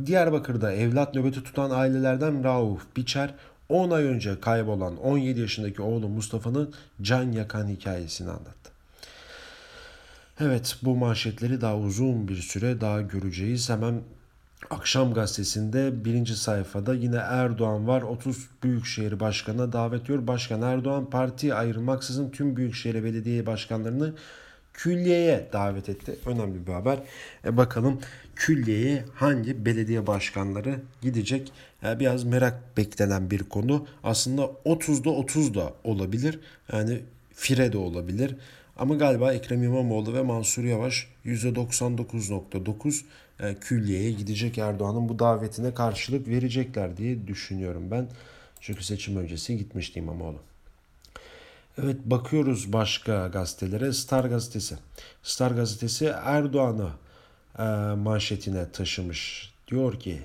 Diyarbakır'da 0.07 0.73
evlat 0.73 1.15
nöbeti 1.15 1.43
tutan 1.43 1.71
ailelerden 1.71 2.45
Rauf 2.45 2.97
Biçer 2.97 3.35
10 3.69 3.91
ay 3.91 4.05
önce 4.05 4.41
kaybolan 4.41 4.97
17 4.97 5.41
yaşındaki 5.41 5.83
oğlu 5.83 6.09
Mustafa'nın 6.09 6.75
can 7.03 7.33
yakan 7.33 7.69
hikayesini 7.69 8.31
anlattı. 8.31 8.71
Evet 10.41 10.77
bu 10.83 10.97
manşetleri 10.97 11.61
daha 11.61 11.77
uzun 11.79 12.29
bir 12.29 12.37
süre 12.37 12.81
daha 12.81 13.01
göreceğiz. 13.01 13.71
Hemen 13.71 14.01
Akşam 14.71 15.15
gazetesinde 15.15 16.05
birinci 16.05 16.37
sayfada 16.37 16.95
yine 16.95 17.17
Erdoğan 17.17 17.89
var. 17.89 18.03
30 18.03 18.49
Büyükşehir 18.63 19.21
Başkanı'na 19.21 19.73
davet 19.73 20.03
ediyor. 20.03 20.27
Başkan 20.27 20.63
Erdoğan 20.63 21.11
parti 21.11 21.55
ayrılmaksızın 21.55 22.31
tüm 22.31 22.57
Büyükşehir 22.57 23.05
Belediye 23.05 23.47
Başkanlarını 23.47 24.13
külliyeye 24.73 25.49
davet 25.53 25.89
etti. 25.89 26.19
Önemli 26.27 26.67
bir 26.67 26.73
haber. 26.73 26.99
E 27.45 27.57
bakalım 27.57 28.01
külliyeye 28.37 29.05
hangi 29.15 29.65
belediye 29.65 30.07
başkanları 30.07 30.81
gidecek? 31.03 31.53
Yani 31.83 32.01
biraz 32.01 32.25
merak 32.25 32.77
beklenen 32.77 33.31
bir 33.31 33.43
konu. 33.43 33.87
Aslında 34.05 34.43
30'da 34.43 35.11
30 35.11 35.55
da 35.55 35.73
olabilir. 35.85 36.41
Yani 36.73 37.01
fire 37.35 37.73
de 37.73 37.79
olabilir. 37.79 38.37
Ama 38.77 38.95
galiba 38.95 39.33
Ekrem 39.33 39.63
İmamoğlu 39.63 40.15
ve 40.15 40.23
Mansur 40.23 40.65
Yavaş 40.65 41.09
%99.9 41.27 43.01
e, 43.41 43.55
külliyeye 43.55 44.11
gidecek 44.11 44.59
Erdoğan'ın 44.59 45.09
bu 45.09 45.19
davetine 45.19 45.75
karşılık 45.75 46.29
verecekler 46.29 46.97
diye 46.97 47.27
düşünüyorum 47.27 47.91
ben. 47.91 48.09
Çünkü 48.61 48.85
seçim 48.85 49.17
öncesi 49.17 49.59
gitmişti 49.59 49.99
İmamoğlu. 49.99 50.39
Evet 51.83 51.97
bakıyoruz 52.05 52.73
başka 52.73 53.27
gazetelere. 53.27 53.93
Star 53.93 54.25
gazetesi. 54.25 54.75
Star 55.23 55.51
gazetesi 55.51 56.15
Erdoğan'ı 56.25 56.89
e, 56.89 57.04
manşetine 57.97 58.71
taşımış. 58.71 59.53
Diyor 59.69 60.01
ki 60.01 60.23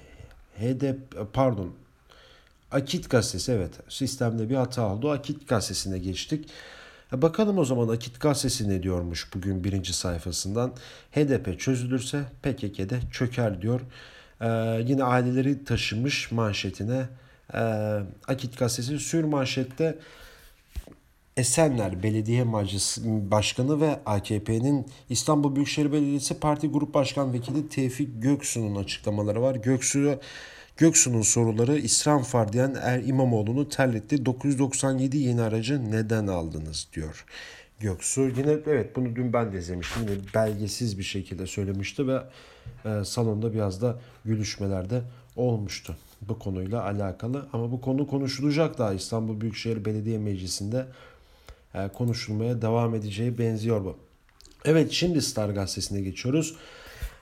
HDP 0.59 1.33
pardon 1.33 1.73
Akit 2.71 3.09
gazetesi 3.09 3.51
evet 3.51 3.79
sistemde 3.89 4.49
bir 4.49 4.55
hata 4.55 4.93
oldu. 4.93 5.11
Akit 5.11 5.47
gazetesine 5.47 5.99
geçtik. 5.99 6.49
E 7.13 7.21
bakalım 7.21 7.57
o 7.57 7.65
zaman 7.65 7.87
Akit 7.87 8.19
gazetesi 8.19 8.69
ne 8.69 8.83
diyormuş 8.83 9.33
bugün 9.33 9.63
birinci 9.63 9.93
sayfasından. 9.93 10.73
HDP 11.11 11.59
çözülürse 11.59 12.23
PKK'de 12.43 12.99
çöker 13.11 13.61
diyor. 13.61 13.81
Ee, 14.41 14.47
yine 14.87 15.03
aileleri 15.03 15.63
taşımış 15.63 16.31
manşetine. 16.31 17.05
Ee, 17.53 17.59
Akit 18.27 18.59
gazetesi 18.59 18.99
sür 18.99 19.23
manşette 19.23 19.97
Esenler 21.39 22.03
Belediye 22.03 22.43
Meclisi 22.43 23.01
Başkanı 23.31 23.81
ve 23.81 23.99
AKP'nin 24.05 24.85
İstanbul 25.09 25.55
Büyükşehir 25.55 25.91
Belediyesi 25.91 26.39
Parti 26.39 26.67
Grup 26.67 26.93
Başkan 26.93 27.33
Vekili 27.33 27.69
Tevfik 27.69 28.21
Göksu'nun 28.21 28.75
açıklamaları 28.75 29.41
var. 29.41 29.55
Göksu 29.55 30.19
Göksu'nun 30.77 31.21
soruları 31.21 31.81
var 32.33 32.53
diyen 32.53 32.75
Er 32.81 33.03
İmamoğlu'nu 33.03 33.69
terletti. 33.69 34.25
997 34.25 35.17
yeni 35.17 35.41
aracı 35.41 35.91
neden 35.91 36.27
aldınız 36.27 36.87
diyor. 36.93 37.25
Göksu 37.79 38.21
yine 38.21 38.51
evet 38.67 38.95
bunu 38.95 39.15
dün 39.15 39.33
ben 39.33 39.53
de 39.53 39.57
izlemiştim. 39.57 40.01
Yine 40.01 40.19
belgesiz 40.35 40.97
bir 40.97 41.03
şekilde 41.03 41.47
söylemişti 41.47 42.07
ve 42.07 42.19
e, 42.85 43.05
salonda 43.05 43.53
biraz 43.53 43.81
da 43.81 43.99
gülüşmelerde 44.25 45.01
olmuştu 45.35 45.95
bu 46.21 46.39
konuyla 46.39 46.83
alakalı. 46.83 47.47
Ama 47.53 47.71
bu 47.71 47.81
konu 47.81 48.07
konuşulacak 48.07 48.77
daha 48.77 48.93
İstanbul 48.93 49.41
Büyükşehir 49.41 49.85
Belediye 49.85 50.17
Meclisi'nde 50.17 50.85
konuşulmaya 51.93 52.61
devam 52.61 52.95
edeceği 52.95 53.37
benziyor 53.37 53.85
bu. 53.85 53.97
Evet 54.65 54.91
şimdi 54.91 55.21
Star 55.21 55.49
Gazetesi'ne 55.49 56.01
geçiyoruz. 56.01 56.55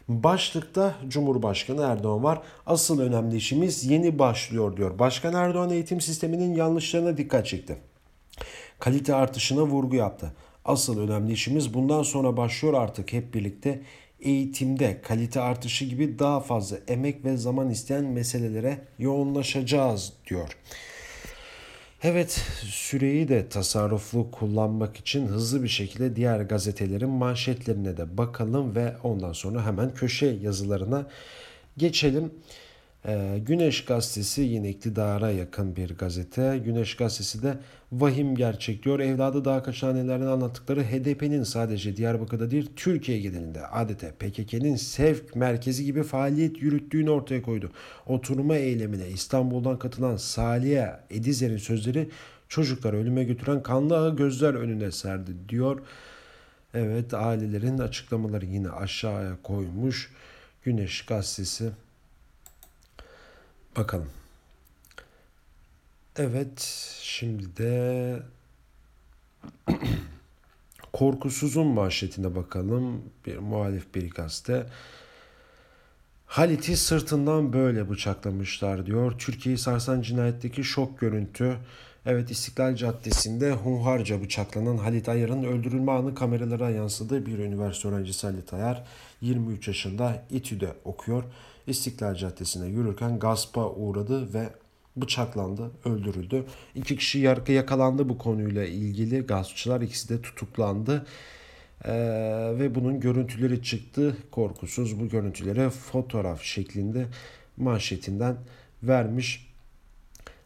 Başlıkta 0.08 0.96
Cumhurbaşkanı 1.08 1.82
Erdoğan 1.82 2.24
var. 2.24 2.42
Asıl 2.66 3.00
önemli 3.00 3.36
işimiz 3.36 3.86
yeni 3.86 4.20
başlıyor 4.20 4.78
diyor. 4.78 5.00
Başkan 5.00 5.34
Erdoğan 5.34 5.70
eğitim 5.70 6.02
sisteminin 6.02 6.56
yanlışlarına 6.56 7.18
dikkat 7.18 7.46
çekti. 7.46 7.78
Kalite 8.80 9.16
artışına 9.16 9.62
vurgu 9.62 9.96
yaptı. 9.96 10.34
Asıl 10.66 11.00
önemli 11.00 11.34
işimiz 11.34 11.74
bundan 11.74 12.04
sonra 12.04 12.38
başlıyor 12.38 12.74
artık 12.74 13.14
hep 13.14 13.34
birlikte 13.34 13.82
eğitimde 14.20 15.02
kalite 15.02 15.42
artışı 15.42 15.86
gibi 15.86 16.20
daha 16.20 16.40
fazla 16.40 16.78
emek 16.88 17.26
ve 17.26 17.38
zaman 17.38 17.70
isteyen 17.70 18.04
meselelere 18.04 18.80
yoğunlaşacağız 19.00 20.14
diyor. 20.30 20.58
Evet 22.10 22.32
süreyi 22.64 23.28
de 23.28 23.50
tasarruflu 23.50 24.32
kullanmak 24.32 24.98
için 24.98 25.28
hızlı 25.28 25.64
bir 25.64 25.68
şekilde 25.68 26.16
diğer 26.16 26.40
gazetelerin 26.40 27.10
manşetlerine 27.10 27.98
de 27.98 28.18
bakalım 28.18 28.76
ve 28.76 28.96
ondan 29.04 29.34
sonra 29.34 29.66
hemen 29.66 29.94
köşe 29.94 30.26
yazılarına 30.26 31.08
geçelim. 31.78 32.32
Ee, 33.08 33.40
Güneş 33.46 33.86
Gazetesi 33.86 34.42
yine 34.42 34.70
iktidara 34.70 35.32
yakın 35.32 35.76
bir 35.76 35.98
gazete. 35.98 36.62
Güneş 36.66 36.96
Gazetesi 36.96 37.44
de 37.44 37.58
vahim 37.92 38.36
gerçek 38.36 38.84
diyor. 38.84 39.00
Evladı 39.00 39.46
daha 39.46 39.64
kaç 39.64 39.84
hanelerden 39.84 40.26
anlattıkları 40.26 40.84
HDP'nin 40.84 41.44
sadece 41.44 41.98
Diyarbakır'da 41.98 42.52
değil 42.52 42.70
Türkiye 42.76 43.20
genelinde 43.20 43.68
adeta 43.68 44.08
PKK'nin 44.12 44.76
sevk 44.76 45.36
merkezi 45.36 45.86
gibi 45.86 46.04
faaliyet 46.04 46.62
yürüttüğünü 46.62 47.10
ortaya 47.10 47.42
koydu. 47.42 47.72
Oturma 48.06 48.56
eylemine 48.56 49.08
İstanbul'dan 49.08 49.80
katılan 49.80 50.16
Saliye 50.18 51.00
Edizer'in 51.10 51.58
sözleri 51.58 52.10
çocukları 52.50 52.98
ölüme 52.98 53.24
götüren 53.24 53.64
kanlı 53.64 53.98
ağı 53.98 54.16
gözler 54.16 54.54
önüne 54.54 54.92
serdi 54.92 55.32
diyor. 55.50 55.82
Evet 56.74 57.14
ailelerin 57.14 57.78
açıklamaları 57.78 58.46
yine 58.46 58.70
aşağıya 58.70 59.38
koymuş. 59.44 60.12
Güneş 60.64 61.06
Gazetesi 61.06 61.72
Bakalım. 63.78 64.10
Evet, 66.16 66.62
şimdi 67.02 67.58
de 67.58 68.20
Korkusuz'un 70.94 71.68
manşetine 71.68 72.36
bakalım. 72.36 73.02
Bir 73.26 73.38
muhalif 73.38 73.96
bir 73.96 74.10
gazete. 74.10 74.66
Halit'i 76.26 76.78
sırtından 76.78 77.54
böyle 77.54 77.90
bıçaklamışlar 77.90 78.86
diyor. 78.86 79.20
Türkiye'yi 79.20 79.58
sarsan 79.58 80.02
cinayetteki 80.02 80.64
şok 80.64 81.00
görüntü. 81.00 81.58
Evet 82.06 82.32
İstiklal 82.32 82.76
Caddesi'nde 82.76 83.52
hunharca 83.52 84.22
bıçaklanan 84.22 84.78
Halit 84.78 85.10
Ayar'ın 85.10 85.44
öldürülme 85.44 85.92
anı 85.92 86.16
kameralara 86.16 86.70
yansıdı. 86.70 87.26
Bir 87.26 87.40
üniversite 87.40 87.88
öğrencisi 87.88 88.28
Halit 88.28 88.54
Ayar 88.54 88.84
23 89.22 89.68
yaşında 89.68 90.24
İTÜ'de 90.30 90.74
okuyor. 90.86 91.24
İstiklal 91.68 92.16
Caddesi'ne 92.16 92.68
yürürken 92.68 93.20
gaspa 93.20 93.70
uğradı 93.70 94.34
ve 94.34 94.50
bıçaklandı, 94.98 95.72
öldürüldü. 95.86 96.46
İki 96.76 96.98
kişi 96.98 97.20
yakalandı 97.48 98.10
bu 98.10 98.18
konuyla 98.18 98.66
ilgili. 98.66 99.20
Gaspçılar 99.20 99.82
ikisi 99.82 100.10
de 100.10 100.22
tutuklandı. 100.22 101.06
Ee, 101.86 101.92
ve 102.60 102.76
bunun 102.76 103.00
görüntüleri 103.00 103.64
çıktı. 103.64 104.18
Korkusuz 104.32 105.00
bu 105.00 105.08
görüntüleri 105.08 105.70
fotoğraf 105.70 106.42
şeklinde 106.42 107.06
manşetinden 107.58 108.36
vermiş. 108.84 109.54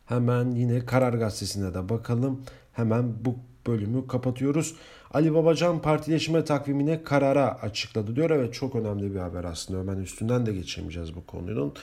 Hemen 0.05 0.51
yine 0.51 0.85
Karar 0.85 1.13
Gazetesi'ne 1.13 1.73
de 1.73 1.89
bakalım. 1.89 2.43
Hemen 2.73 3.25
bu 3.25 3.35
bölümü 3.67 4.07
kapatıyoruz. 4.07 4.75
Ali 5.13 5.33
Babacan 5.33 5.81
partileşme 5.81 6.45
takvimine 6.45 7.03
karara 7.03 7.61
açıkladı 7.61 8.15
diyor. 8.15 8.29
Evet 8.29 8.53
çok 8.53 8.75
önemli 8.75 9.13
bir 9.13 9.19
haber 9.19 9.43
aslında. 9.43 9.79
Hemen 9.79 9.97
üstünden 9.97 10.45
de 10.45 10.53
geçemeyeceğiz 10.53 11.15
bu 11.15 11.25
konunun. 11.25 11.73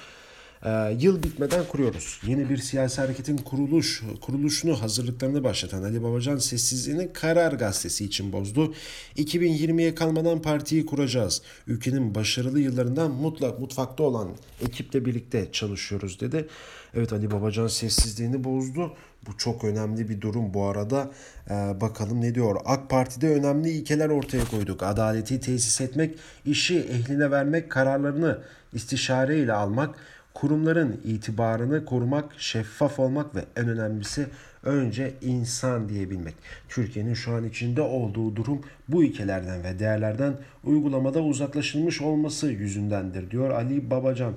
Ee, 0.65 0.97
yıl 1.01 1.23
bitmeden 1.23 1.65
kuruyoruz. 1.65 2.21
Yeni 2.27 2.51
bir 2.51 2.59
siyasi 2.59 3.01
hareketin 3.01 3.37
kuruluş 3.37 4.03
kuruluşunu 4.21 4.83
hazırlıklarını 4.83 5.45
başlatan 5.45 5.83
Ali 5.83 6.03
Babacan 6.03 6.37
sessizliğini 6.37 7.13
Karar 7.13 7.53
Gazetesi 7.53 8.05
için 8.05 8.33
bozdu. 8.33 8.75
2020'ye 9.17 9.95
kalmadan 9.95 10.43
partiyi 10.43 10.87
kuracağız. 10.87 11.43
Ülkenin 11.67 12.15
başarılı 12.15 12.61
yıllarından 12.61 13.11
mutlak 13.11 13.61
mutfakta 13.61 14.03
olan 14.03 14.29
ekiple 14.61 15.05
birlikte 15.05 15.53
çalışıyoruz 15.53 16.21
dedi. 16.21 16.49
Evet 16.95 17.13
Ali 17.13 17.31
Babacan 17.31 17.67
sessizliğini 17.67 18.45
bozdu. 18.45 18.93
Bu 19.27 19.37
çok 19.37 19.65
önemli 19.65 20.09
bir 20.09 20.21
durum 20.21 20.55
bu 20.55 20.65
arada. 20.65 21.11
Ee, 21.51 21.81
bakalım 21.81 22.21
ne 22.21 22.35
diyor. 22.35 22.57
AK 22.65 22.91
Parti'de 22.91 23.29
önemli 23.29 23.71
ilkeler 23.71 24.09
ortaya 24.09 24.45
koyduk. 24.45 24.83
Adaleti 24.83 25.41
tesis 25.41 25.81
etmek, 25.81 26.19
işi 26.45 26.81
ehline 26.81 27.31
vermek, 27.31 27.71
kararlarını 27.71 28.39
istişare 28.73 29.39
ile 29.39 29.53
almak, 29.53 29.95
kurumların 30.35 31.01
itibarını 31.05 31.85
korumak, 31.85 32.25
şeffaf 32.39 32.99
olmak 32.99 33.35
ve 33.35 33.45
en 33.57 33.69
önemlisi 33.69 34.27
önce 34.63 35.15
insan 35.23 35.89
diyebilmek. 35.89 36.35
Türkiye'nin 36.69 37.15
şu 37.15 37.35
an 37.35 37.45
içinde 37.45 37.83
olduğu 37.83 38.37
durum 38.37 38.61
bu 38.89 39.05
ilkelerden 39.05 39.65
ve 39.65 39.79
değerlerden 39.79 40.37
uygulamada 40.65 41.23
uzaklaşılmış 41.23 42.01
olması 42.01 42.47
yüzündendir 42.47 43.31
diyor 43.31 43.51
Ali 43.51 43.91
Babacan. 43.91 44.35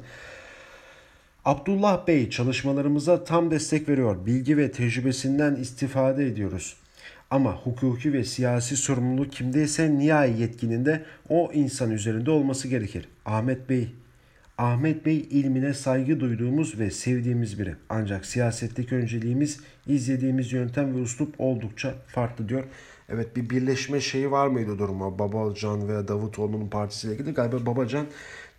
Abdullah 1.46 2.08
Bey 2.08 2.30
çalışmalarımıza 2.30 3.24
tam 3.24 3.52
destek 3.52 3.90
veriyor. 3.90 4.26
Bilgi 4.26 4.58
ve 4.58 4.72
tecrübesinden 4.72 5.56
istifade 5.56 6.28
ediyoruz. 6.28 6.76
Ama 7.30 7.56
hukuki 7.56 8.14
ve 8.14 8.24
siyasi 8.24 8.78
sorumluluk 8.78 9.32
kimdeyse 9.32 9.98
nihai 9.98 10.42
yetkinin 10.42 10.86
de 10.86 11.06
o 11.30 11.52
insan 11.54 11.92
üzerinde 11.92 12.32
olması 12.32 12.68
gerekir. 12.68 13.08
Ahmet 13.26 13.70
Bey 13.70 13.90
Ahmet 14.58 15.06
Bey 15.06 15.28
ilmine 15.30 15.74
saygı 15.74 16.20
duyduğumuz 16.20 16.80
ve 16.80 16.92
sevdiğimiz 16.92 17.60
biri. 17.60 17.76
Ancak 17.90 18.26
siyasetteki 18.26 18.96
önceliğimiz 18.96 19.60
izlediğimiz 19.88 20.52
yöntem 20.52 20.96
ve 20.96 21.02
uslup 21.02 21.36
oldukça 21.38 21.94
farklı 22.08 22.50
diyor. 22.50 22.64
Evet 23.10 23.36
bir 23.36 23.50
birleşme 23.50 24.02
şeyi 24.02 24.32
var 24.32 24.48
mıydı 24.48 24.80
duruma 24.80 25.20
Babacan 25.20 25.88
ve 25.88 26.08
Davutoğlu'nun 26.08 26.68
partisiyle 26.68 27.16
ilgili? 27.16 27.34
Galiba 27.34 27.66
Babacan 27.66 28.06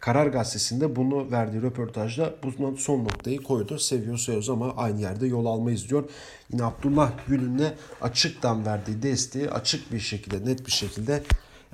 Karar 0.03 0.27
Gazetesi'nde 0.27 0.97
bunu 0.97 1.31
verdiği 1.31 1.62
röportajda 1.62 2.35
bunun 2.43 2.75
son 2.75 3.05
noktayı 3.05 3.43
koydu. 3.43 3.79
Seviyor 3.79 4.19
söz 4.19 4.51
ama 4.51 4.77
aynı 4.77 5.01
yerde 5.01 5.27
yol 5.27 5.47
almayız 5.47 5.88
diyor. 5.88 6.05
Yine 6.53 6.65
Abdullah 6.65 7.12
Gül'ün 7.29 7.62
açıktan 8.01 8.67
verdiği 8.67 9.03
desteği 9.03 9.51
açık 9.51 9.93
bir 9.93 10.01
şekilde 10.01 10.51
net 10.51 10.67
bir 10.67 10.73
şekilde 10.73 11.23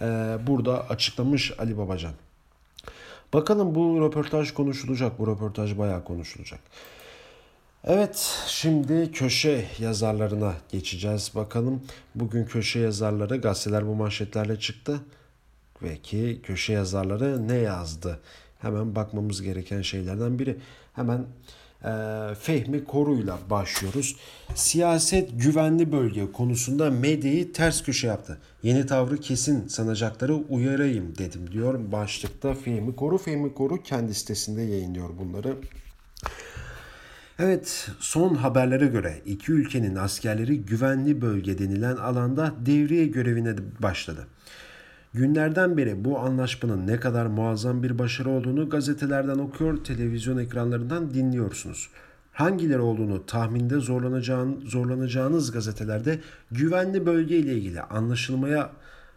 e, 0.01 0.07
burada 0.47 0.89
açıklamış 0.89 1.53
Ali 1.59 1.79
Babacan. 1.79 2.13
Bakalım 3.33 3.75
bu 3.75 4.01
röportaj 4.01 4.51
konuşulacak. 4.51 5.19
Bu 5.19 5.27
röportaj 5.27 5.79
bayağı 5.79 6.05
konuşulacak. 6.05 6.61
Evet 7.85 8.45
şimdi 8.47 9.13
köşe 9.13 9.65
yazarlarına 9.79 10.55
geçeceğiz. 10.69 11.33
Bakalım 11.35 11.83
bugün 12.15 12.45
köşe 12.45 12.79
yazarları 12.81 13.37
gazeteler 13.37 13.87
bu 13.87 13.95
manşetlerle 13.95 14.59
çıktı. 14.59 15.01
Ve 15.83 15.97
ki 15.97 16.41
köşe 16.43 16.73
yazarları 16.73 17.49
ne 17.49 17.57
yazdı? 17.57 18.21
Hemen 18.59 18.95
bakmamız 18.95 19.43
gereken 19.43 19.83
şeylerden 19.83 20.39
biri. 20.39 20.57
Hemen 20.93 21.27
e, 21.85 21.91
Fehmi 22.41 22.85
Koru'yla 22.85 23.39
başlıyoruz. 23.51 24.17
Siyaset 24.55 25.31
güvenli 25.43 25.93
bölge 25.93 26.33
konusunda 26.33 26.91
medyayı 26.91 27.53
ters 27.53 27.83
köşe 27.83 28.07
yaptı. 28.07 28.39
Yeni 28.63 28.87
tavrı 28.87 29.17
kesin 29.17 29.69
sanacakları 29.69 30.35
uyarayım 30.35 31.19
dedim 31.19 31.53
diyor 31.53 31.93
başlıkta 31.93 32.55
Fehmi 32.55 32.97
Koru. 32.97 33.19
Fehmi 33.19 33.55
Koru 33.55 33.83
kendi 33.83 34.15
sitesinde 34.15 34.63
yayınlıyor 34.63 35.09
bunları. 35.19 35.57
Evet, 37.39 37.91
son 38.01 38.35
haberlere 38.35 38.87
göre 38.87 39.23
iki 39.27 39.53
ülkenin 39.53 39.97
askerleri 39.97 40.61
güvenli 40.61 41.23
bölge 41.23 41.59
denilen 41.59 41.97
alanda 41.97 42.55
devriye 42.67 43.07
görevine 43.07 43.55
başladı. 43.83 44.27
Günlerden 45.15 45.77
beri 45.77 46.05
bu 46.05 46.19
anlaşmanın 46.19 46.87
ne 46.87 47.01
kadar 47.01 47.27
muazzam 47.27 47.83
bir 47.83 47.99
başarı 47.99 48.31
olduğunu 48.31 48.69
gazetelerden 48.69 49.39
okuyor, 49.39 49.85
televizyon 49.85 50.39
ekranlarından 50.39 51.15
dinliyorsunuz. 51.15 51.91
Hangileri 52.33 52.81
olduğunu 52.81 53.27
tahminde 53.27 53.81
zorlanacağın, 53.81 54.61
zorlanacağınız 54.67 55.53
gazetelerde 55.53 56.21
güvenli 56.51 57.07
bölge 57.07 57.37
ile 57.37 57.55
ilgili 57.55 57.83
anlaşılmaya 57.83 58.71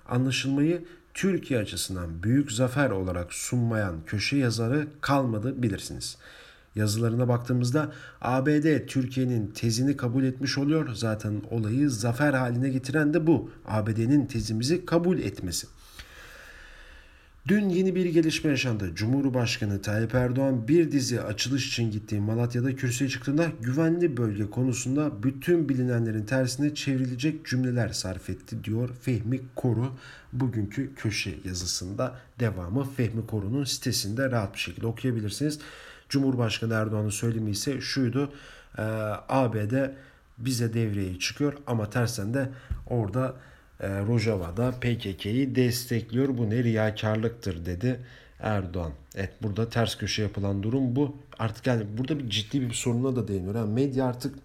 anlaşılmayı 0.10 0.86
Türkiye 1.14 1.60
açısından 1.60 2.24
büyük 2.24 2.52
zafer 2.52 2.90
olarak 2.90 3.34
sunmayan 3.34 3.96
köşe 4.06 4.38
yazarı 4.38 4.88
kalmadı 5.02 5.64
bilirsiniz. 5.64 6.18
yazılarına 6.76 7.28
baktığımızda 7.28 7.92
ABD 8.22 8.88
Türkiye'nin 8.88 9.48
tezini 9.48 9.98
kabul 9.98 10.24
etmiş 10.24 10.58
oluyor. 10.58 10.96
Zaten 10.96 11.42
olayı 11.50 11.90
zafer 11.90 12.34
haline 12.34 12.70
getiren 12.70 13.14
de 13.14 13.28
bu. 13.28 13.50
ABD'nin 13.66 14.26
tezimizi 14.26 14.86
kabul 14.86 15.20
etmesi. 15.20 15.68
Dün 17.48 17.70
yeni 17.70 17.96
bir 17.96 18.06
gelişme 18.06 18.50
yaşandı. 18.50 18.92
Cumhurbaşkanı 18.96 19.82
Tayyip 19.82 20.16
Erdoğan 20.16 20.68
bir 20.68 20.92
dizi 20.92 21.22
açılış 21.22 21.68
için 21.68 21.92
gittiği 21.92 22.22
Malatya'da 22.22 22.76
kürsüye 22.76 23.10
çıktığında 23.10 23.48
güvenli 23.62 24.18
bölge 24.18 24.50
konusunda 24.50 25.24
bütün 25.24 25.70
bilinenlerin 25.70 26.26
tersine 26.26 26.76
çevrilecek 26.76 27.46
cümleler 27.46 27.90
sarf 27.90 28.30
etti 28.30 28.64
diyor 28.64 28.90
Fehmi 29.02 29.42
Koru. 29.56 29.92
Bugünkü 30.34 30.96
köşe 30.96 31.36
yazısında 31.46 32.16
devamı 32.40 32.84
Fehmi 32.84 33.28
Koru'nun 33.28 33.64
sitesinde 33.64 34.32
rahat 34.32 34.54
bir 34.54 34.60
şekilde 34.60 34.88
okuyabilirsiniz. 34.88 35.60
Cumhurbaşkanı 36.10 36.74
Erdoğan'ın 36.74 37.10
söylemi 37.10 37.52
ise 37.52 37.82
şuydu. 37.82 38.34
E, 38.78 38.82
ABD 39.30 39.74
bize 40.38 40.74
devreye 40.74 41.20
çıkıyor 41.20 41.54
ama 41.68 41.90
tersen 41.90 42.34
de 42.34 42.50
orada 42.88 43.36
e, 43.82 43.88
Rojava'da 43.88 44.72
PKK'yı 44.72 45.56
destekliyor. 45.56 46.38
Bu 46.38 46.50
ne 46.50 46.64
riyakarlıktır 46.64 47.66
dedi 47.66 48.00
Erdoğan. 48.40 48.92
Evet 49.16 49.32
burada 49.42 49.70
ters 49.70 49.98
köşe 49.98 50.22
yapılan 50.22 50.64
durum 50.64 50.96
bu. 50.96 51.16
Artık 51.40 51.68
yani 51.68 51.86
burada 51.98 52.20
bir 52.20 52.30
ciddi 52.30 52.62
bir 52.62 52.74
soruna 52.74 53.16
da 53.16 53.28
değiniyor. 53.28 53.56
Yani 53.56 53.74
medya 53.74 54.06
artık 54.06 54.36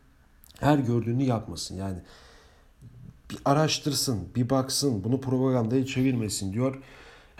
her 0.60 0.78
gördüğünü 0.78 1.22
yapmasın. 1.22 1.76
Yani 1.76 1.98
bir 3.30 3.38
araştırsın, 3.44 4.28
bir 4.36 4.50
baksın, 4.50 5.04
bunu 5.04 5.20
propagandaya 5.20 5.86
çevirmesin 5.86 6.52
diyor. 6.52 6.82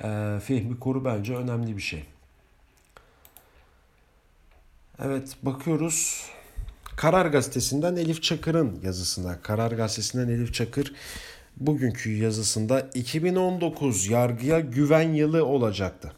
E, 0.04 0.40
Fehmi 0.40 0.78
Koru 0.78 1.04
bence 1.04 1.36
önemli 1.36 1.76
bir 1.76 1.82
şey. 1.82 2.04
Evet 4.98 5.36
bakıyoruz. 5.42 6.26
Karar 6.96 7.26
Gazetesi'nden 7.26 7.96
Elif 7.96 8.22
Çakır'ın 8.22 8.80
yazısına. 8.82 9.42
Karar 9.42 9.72
Gazetesi'nden 9.72 10.28
Elif 10.28 10.54
Çakır 10.54 10.92
bugünkü 11.56 12.10
yazısında 12.10 12.80
2019 12.94 14.06
yargıya 14.08 14.60
güven 14.60 15.12
yılı 15.12 15.44
olacaktı. 15.44 16.12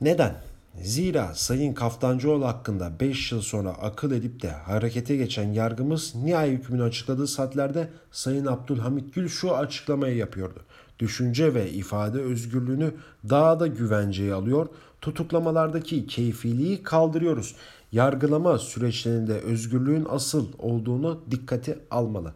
Neden? 0.00 0.34
Zira 0.82 1.34
Sayın 1.34 1.74
Kaftancıoğlu 1.74 2.46
hakkında 2.46 3.00
5 3.00 3.32
yıl 3.32 3.40
sonra 3.40 3.70
akıl 3.70 4.12
edip 4.12 4.42
de 4.42 4.50
harekete 4.50 5.16
geçen 5.16 5.52
yargımız 5.52 6.14
nihai 6.14 6.50
hükmünü 6.50 6.82
açıkladığı 6.82 7.26
saatlerde 7.26 7.88
Sayın 8.10 8.46
Abdülhamit 8.46 9.14
Gül 9.14 9.28
şu 9.28 9.56
açıklamayı 9.56 10.16
yapıyordu. 10.16 10.60
Düşünce 10.98 11.54
ve 11.54 11.70
ifade 11.70 12.20
özgürlüğünü 12.20 12.94
daha 13.30 13.60
da 13.60 13.66
güvenceye 13.66 14.34
alıyor, 14.34 14.68
tutuklamalardaki 15.00 16.06
keyfiliği 16.06 16.82
kaldırıyoruz. 16.82 17.54
Yargılama 17.92 18.58
süreçlerinde 18.58 19.40
özgürlüğün 19.40 20.06
asıl 20.10 20.48
olduğunu 20.58 21.20
dikkate 21.30 21.78
almalı. 21.90 22.32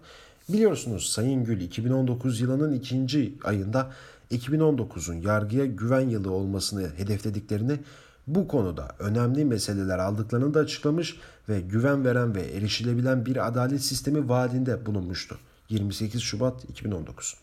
Biliyorsunuz 0.48 1.06
Sayın 1.06 1.44
Gül 1.44 1.60
2019 1.60 2.40
yılının 2.40 2.72
ikinci 2.72 3.34
ayında 3.44 3.90
2019'un 4.30 5.14
yargıya 5.14 5.66
güven 5.66 6.08
yılı 6.08 6.32
olmasını 6.32 6.88
hedeflediklerini 6.96 7.78
bu 8.26 8.48
konuda 8.48 8.88
önemli 8.98 9.44
meseleler 9.44 9.98
aldıklarını 9.98 10.54
da 10.54 10.60
açıklamış 10.60 11.16
ve 11.48 11.60
güven 11.60 12.04
veren 12.04 12.34
ve 12.34 12.42
erişilebilen 12.42 13.26
bir 13.26 13.46
adalet 13.46 13.82
sistemi 13.82 14.28
vaadinde 14.28 14.86
bulunmuştu. 14.86 15.38
28 15.68 16.22
Şubat 16.22 16.64
2019. 16.64 17.34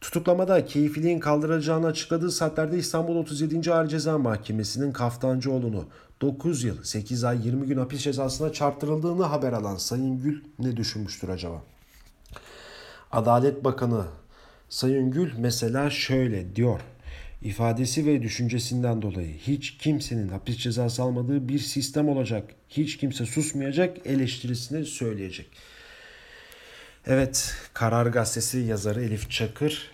Tutuklamada 0.00 0.66
keyfiliğin 0.66 1.20
kaldırılacağını 1.20 1.86
açıkladığı 1.86 2.30
saatlerde 2.30 2.78
İstanbul 2.78 3.16
37. 3.16 3.72
Ağır 3.72 3.88
Ceza 3.88 4.18
Mahkemesi'nin 4.18 4.92
Kaftancıoğlu'nu 4.92 5.86
9 6.20 6.64
yıl 6.64 6.82
8 6.82 7.24
ay 7.24 7.46
20 7.46 7.66
gün 7.66 7.78
hapis 7.78 8.02
cezasına 8.02 8.52
çarptırıldığını 8.52 9.24
haber 9.24 9.52
alan 9.52 9.76
Sayın 9.76 10.22
Gül 10.22 10.42
ne 10.58 10.76
düşünmüştür 10.76 11.28
acaba? 11.28 11.62
Adalet 13.12 13.64
Bakanı 13.64 14.04
Sayın 14.68 15.10
Gül 15.10 15.32
mesela 15.38 15.90
şöyle 15.90 16.56
diyor. 16.56 16.80
İfadesi 17.42 18.06
ve 18.06 18.22
düşüncesinden 18.22 19.02
dolayı 19.02 19.34
hiç 19.34 19.78
kimsenin 19.78 20.28
hapis 20.28 20.56
cezası 20.56 21.02
almadığı 21.02 21.48
bir 21.48 21.58
sistem 21.58 22.08
olacak. 22.08 22.50
Hiç 22.68 22.96
kimse 22.96 23.26
susmayacak, 23.26 24.06
eleştirisini 24.06 24.84
söyleyecek. 24.84 25.46
Evet, 27.06 27.54
Karar 27.74 28.06
Gazetesi 28.06 28.58
yazarı 28.58 29.04
Elif 29.04 29.30
Çakır 29.30 29.90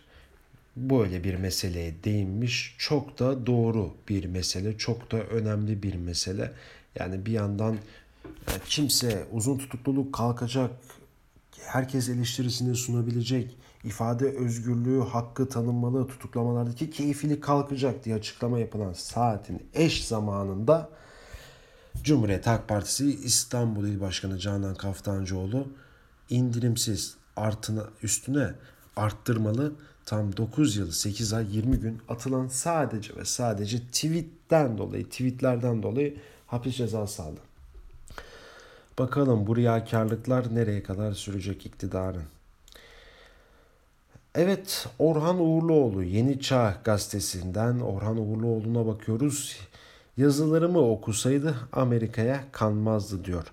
böyle 0.77 1.25
bir 1.25 1.35
meseleye 1.35 1.95
değinmiş. 2.05 2.75
Çok 2.79 3.19
da 3.19 3.47
doğru 3.47 3.95
bir 4.09 4.25
mesele, 4.25 4.79
çok 4.79 5.13
da 5.13 5.17
önemli 5.17 5.83
bir 5.83 5.95
mesele. 5.95 6.53
Yani 6.99 7.27
bir 7.27 7.33
yandan 7.33 7.75
e, 8.25 8.53
kimse 8.67 9.25
uzun 9.33 9.59
tutukluluk 9.59 10.15
kalkacak, 10.15 10.71
herkes 11.61 12.09
eleştirisini 12.09 12.75
sunabilecek, 12.75 13.57
ifade 13.85 14.27
özgürlüğü 14.27 15.01
hakkı 15.01 15.49
tanınmalı, 15.49 16.07
tutuklamalardaki 16.07 16.91
keyfili 16.91 17.41
kalkacak 17.41 18.05
diye 18.05 18.15
açıklama 18.15 18.59
yapılan 18.59 18.93
saatin 18.93 19.63
eş 19.75 20.07
zamanında 20.07 20.91
Cumhuriyet 22.03 22.47
Halk 22.47 22.69
Partisi 22.69 23.11
İstanbul 23.11 23.87
İl 23.87 24.01
Başkanı 24.01 24.39
Canan 24.39 24.75
Kaftancıoğlu 24.75 25.69
indirimsiz 26.31 27.17
artına 27.37 27.85
üstüne 28.03 28.51
arttırmalı 28.97 29.73
tam 30.07 30.37
9 30.37 30.77
yıl 30.77 30.91
8 30.91 31.33
ay 31.33 31.57
20 31.57 31.77
gün 31.77 32.03
atılan 32.09 32.49
sadece 32.49 33.17
ve 33.17 33.25
sadece 33.25 33.79
tweetten 33.79 34.79
dolayı 34.79 35.05
tweetlerden 35.05 35.83
dolayı 35.83 36.17
hapis 36.47 36.77
cezası 36.77 37.23
aldı. 37.23 37.41
Bakalım 38.99 39.47
bu 39.47 39.57
riyakarlıklar 39.57 40.55
nereye 40.55 40.83
kadar 40.83 41.13
sürecek 41.13 41.67
iktidarın. 41.67 42.23
Evet 44.35 44.89
Orhan 44.99 45.41
Uğurluoğlu 45.41 46.03
Yeni 46.03 46.41
Çağ 46.41 46.77
gazetesinden 46.85 47.81
Orhan 47.81 48.17
Uğurluoğlu'na 48.17 48.87
bakıyoruz. 48.87 49.57
Yazılarımı 50.17 50.79
okusaydı 50.79 51.55
Amerika'ya 51.73 52.45
kanmazdı 52.53 53.25
diyor. 53.25 53.53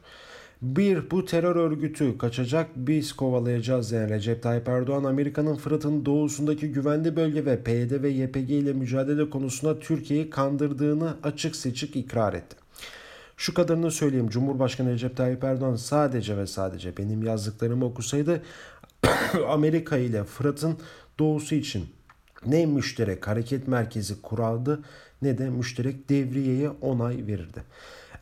Bir, 0.61 1.11
bu 1.11 1.25
terör 1.25 1.55
örgütü 1.55 2.17
kaçacak 2.17 2.69
biz 2.75 3.13
kovalayacağız 3.13 3.91
yani 3.91 4.09
Recep 4.09 4.43
Tayyip 4.43 4.67
Erdoğan 4.69 5.03
Amerika'nın 5.03 5.55
Fırat'ın 5.55 6.05
doğusundaki 6.05 6.71
güvenli 6.71 7.15
bölge 7.15 7.45
ve 7.45 7.63
PYD 7.63 8.03
ve 8.03 8.09
YPG 8.09 8.49
ile 8.49 8.73
mücadele 8.73 9.29
konusunda 9.29 9.79
Türkiye'yi 9.79 10.29
kandırdığını 10.29 11.17
açık 11.23 11.55
seçik 11.55 11.95
ikrar 11.95 12.33
etti. 12.33 12.60
Şu 13.41 13.53
kadarını 13.53 13.91
söyleyeyim. 13.91 14.29
Cumhurbaşkanı 14.29 14.91
Recep 14.91 15.17
Tayyip 15.17 15.43
Erdoğan 15.43 15.75
sadece 15.75 16.37
ve 16.37 16.47
sadece 16.47 16.97
benim 16.97 17.23
yazdıklarımı 17.23 17.85
okusaydı 17.85 18.41
Amerika 19.47 19.97
ile 19.97 20.23
Fırat'ın 20.23 20.77
doğusu 21.19 21.55
için 21.55 21.85
ne 22.45 22.65
müşterek 22.65 23.27
hareket 23.27 23.67
merkezi 23.67 24.21
kuraldı 24.21 24.83
ne 25.21 25.37
de 25.37 25.49
müşterek 25.49 26.09
devriyeye 26.09 26.69
onay 26.69 27.27
verirdi. 27.27 27.63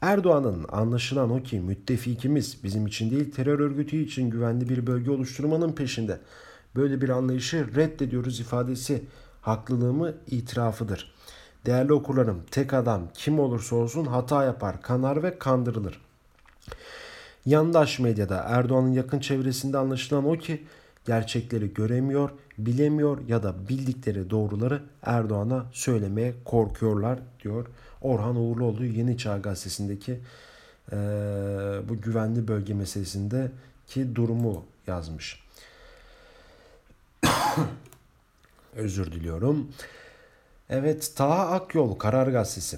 Erdoğan'ın 0.01 0.65
anlaşılan 0.69 1.31
o 1.31 1.43
ki 1.43 1.59
müttefikimiz 1.59 2.63
bizim 2.63 2.87
için 2.87 3.11
değil 3.11 3.31
terör 3.31 3.59
örgütü 3.59 3.97
için 3.97 4.29
güvenli 4.29 4.69
bir 4.69 4.87
bölge 4.87 5.11
oluşturmanın 5.11 5.71
peşinde. 5.71 6.19
Böyle 6.75 7.01
bir 7.01 7.09
anlayışı 7.09 7.75
reddediyoruz 7.75 8.39
ifadesi 8.39 9.03
haklılığımı 9.41 10.13
itirafıdır. 10.27 11.18
Değerli 11.65 11.93
okurlarım, 11.93 12.43
tek 12.51 12.73
adam 12.73 13.07
kim 13.13 13.39
olursa 13.39 13.75
olsun 13.75 14.05
hata 14.05 14.43
yapar, 14.43 14.81
kanar 14.81 15.23
ve 15.23 15.39
kandırılır. 15.39 16.01
Yandaş 17.45 17.99
medyada 17.99 18.37
Erdoğan'ın 18.37 18.91
yakın 18.91 19.19
çevresinde 19.19 19.77
anlaşılan 19.77 20.25
o 20.25 20.37
ki 20.37 20.63
gerçekleri 21.05 21.73
göremiyor, 21.73 22.29
bilemiyor 22.57 23.27
ya 23.27 23.43
da 23.43 23.69
bildikleri 23.69 24.29
doğruları 24.29 24.81
Erdoğan'a 25.03 25.65
söylemeye 25.71 26.33
korkuyorlar 26.45 27.19
diyor. 27.43 27.65
Orhan 28.01 28.35
Uğurluoğlu 28.35 28.85
Yeni 28.85 29.17
Çağ 29.17 29.37
Gazetesi'ndeki 29.37 30.19
e, 30.91 30.95
bu 31.89 32.01
güvenli 32.01 32.47
bölge 32.47 32.73
meselesindeki 32.73 34.15
durumu 34.15 34.65
yazmış. 34.87 35.43
Özür 38.75 39.11
diliyorum. 39.11 39.67
Evet 40.71 41.11
Taha 41.15 41.51
Akyol 41.51 41.95
Karar 41.95 42.27
Gazetesi. 42.27 42.77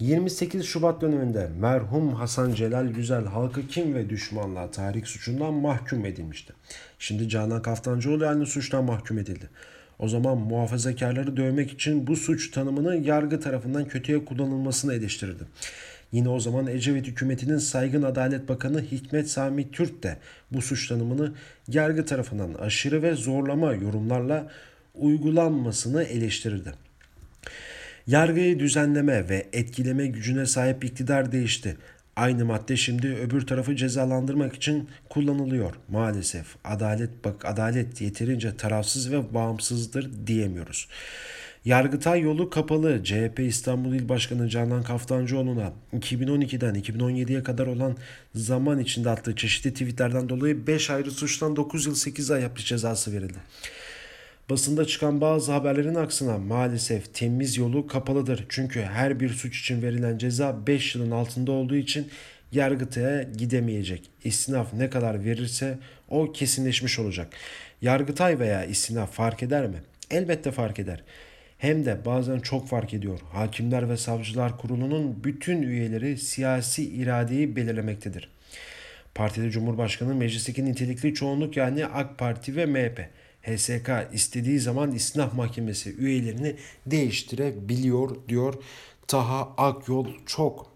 28 0.00 0.64
Şubat 0.64 1.00
döneminde 1.00 1.50
merhum 1.60 2.14
Hasan 2.14 2.54
Celal 2.54 2.86
Güzel 2.86 3.24
halkı 3.24 3.66
kim 3.66 3.94
ve 3.94 4.10
düşmanlığa 4.10 4.70
tahrik 4.70 5.06
suçundan 5.06 5.54
mahkum 5.54 6.04
edilmişti. 6.04 6.52
Şimdi 6.98 7.28
Canan 7.28 7.62
Kaftancıoğlu 7.62 8.26
aynı 8.26 8.46
suçtan 8.46 8.84
mahkum 8.84 9.18
edildi. 9.18 9.48
O 9.98 10.08
zaman 10.08 10.38
muhafazakarları 10.38 11.36
dövmek 11.36 11.72
için 11.72 12.06
bu 12.06 12.16
suç 12.16 12.50
tanımını 12.50 12.96
yargı 12.96 13.40
tarafından 13.40 13.88
kötüye 13.88 14.24
kullanılmasını 14.24 14.94
eleştirdi. 14.94 15.44
Yine 16.12 16.28
o 16.28 16.40
zaman 16.40 16.66
Ecevit 16.66 17.06
hükümetinin 17.06 17.58
saygın 17.58 18.02
Adalet 18.02 18.48
Bakanı 18.48 18.82
Hikmet 18.82 19.30
Sami 19.30 19.70
Türk 19.70 20.02
de 20.02 20.16
bu 20.50 20.62
suç 20.62 20.88
tanımını 20.88 21.32
yargı 21.68 22.04
tarafından 22.04 22.54
aşırı 22.54 23.02
ve 23.02 23.14
zorlama 23.14 23.72
yorumlarla 23.72 24.48
uygulanmasını 24.94 26.02
eleştirdi. 26.02 26.85
Yargıyı 28.06 28.58
düzenleme 28.58 29.28
ve 29.28 29.46
etkileme 29.52 30.06
gücüne 30.06 30.46
sahip 30.46 30.84
iktidar 30.84 31.32
değişti. 31.32 31.76
Aynı 32.16 32.44
madde 32.44 32.76
şimdi 32.76 33.06
öbür 33.06 33.46
tarafı 33.46 33.76
cezalandırmak 33.76 34.54
için 34.54 34.88
kullanılıyor. 35.10 35.74
Maalesef 35.88 36.46
adalet 36.64 37.24
bak 37.24 37.44
adalet 37.44 38.00
yeterince 38.00 38.56
tarafsız 38.56 39.12
ve 39.12 39.34
bağımsızdır 39.34 40.10
diyemiyoruz. 40.26 40.88
Yargıtay 41.64 42.20
yolu 42.20 42.50
kapalı. 42.50 43.04
CHP 43.04 43.40
İstanbul 43.40 43.94
İl 43.94 44.08
Başkanı 44.08 44.48
Canan 44.48 44.82
Kaftancıoğlu'na 44.82 45.72
2012'den 45.92 46.74
2017'ye 46.74 47.42
kadar 47.42 47.66
olan 47.66 47.96
zaman 48.34 48.78
içinde 48.78 49.10
attığı 49.10 49.36
çeşitli 49.36 49.72
tweetlerden 49.72 50.28
dolayı 50.28 50.66
5 50.66 50.90
ayrı 50.90 51.10
suçtan 51.10 51.56
9 51.56 51.86
yıl 51.86 51.94
8 51.94 52.30
ay 52.30 52.42
hapis 52.42 52.64
cezası 52.64 53.12
verildi. 53.12 53.38
Basında 54.50 54.84
çıkan 54.84 55.20
bazı 55.20 55.52
haberlerin 55.52 55.94
aksına 55.94 56.38
maalesef 56.38 57.14
temiz 57.14 57.56
yolu 57.56 57.86
kapalıdır. 57.86 58.46
Çünkü 58.48 58.82
her 58.82 59.20
bir 59.20 59.28
suç 59.28 59.60
için 59.60 59.82
verilen 59.82 60.18
ceza 60.18 60.66
5 60.66 60.94
yılın 60.94 61.10
altında 61.10 61.52
olduğu 61.52 61.76
için 61.76 62.08
Yargıtay'a 62.52 63.22
gidemeyecek. 63.22 64.10
İstinaf 64.24 64.72
ne 64.74 64.90
kadar 64.90 65.24
verirse 65.24 65.78
o 66.08 66.32
kesinleşmiş 66.32 66.98
olacak. 66.98 67.28
Yargıtay 67.82 68.38
veya 68.38 68.64
istinaf 68.64 69.12
fark 69.12 69.42
eder 69.42 69.66
mi? 69.66 69.82
Elbette 70.10 70.50
fark 70.50 70.78
eder. 70.78 71.02
Hem 71.58 71.84
de 71.84 72.04
bazen 72.04 72.40
çok 72.40 72.68
fark 72.68 72.94
ediyor. 72.94 73.20
Hakimler 73.32 73.88
ve 73.88 73.96
Savcılar 73.96 74.58
Kurulu'nun 74.58 75.24
bütün 75.24 75.62
üyeleri 75.62 76.18
siyasi 76.18 76.84
iradeyi 76.84 77.56
belirlemektedir. 77.56 78.28
Partide 79.14 79.50
Cumhurbaşkanı 79.50 80.14
meclisteki 80.14 80.64
nitelikli 80.64 81.14
çoğunluk 81.14 81.56
yani 81.56 81.86
AK 81.86 82.18
Parti 82.18 82.56
ve 82.56 82.66
MHP. 82.66 83.08
HSK 83.46 83.90
istediği 84.12 84.60
zaman 84.60 84.92
İstinaf 84.92 85.34
Mahkemesi 85.34 85.96
üyelerini 85.96 86.56
değiştirebiliyor 86.86 88.10
diyor 88.28 88.54
Taha 89.08 89.54
Akyol 89.56 90.06
çok 90.26 90.66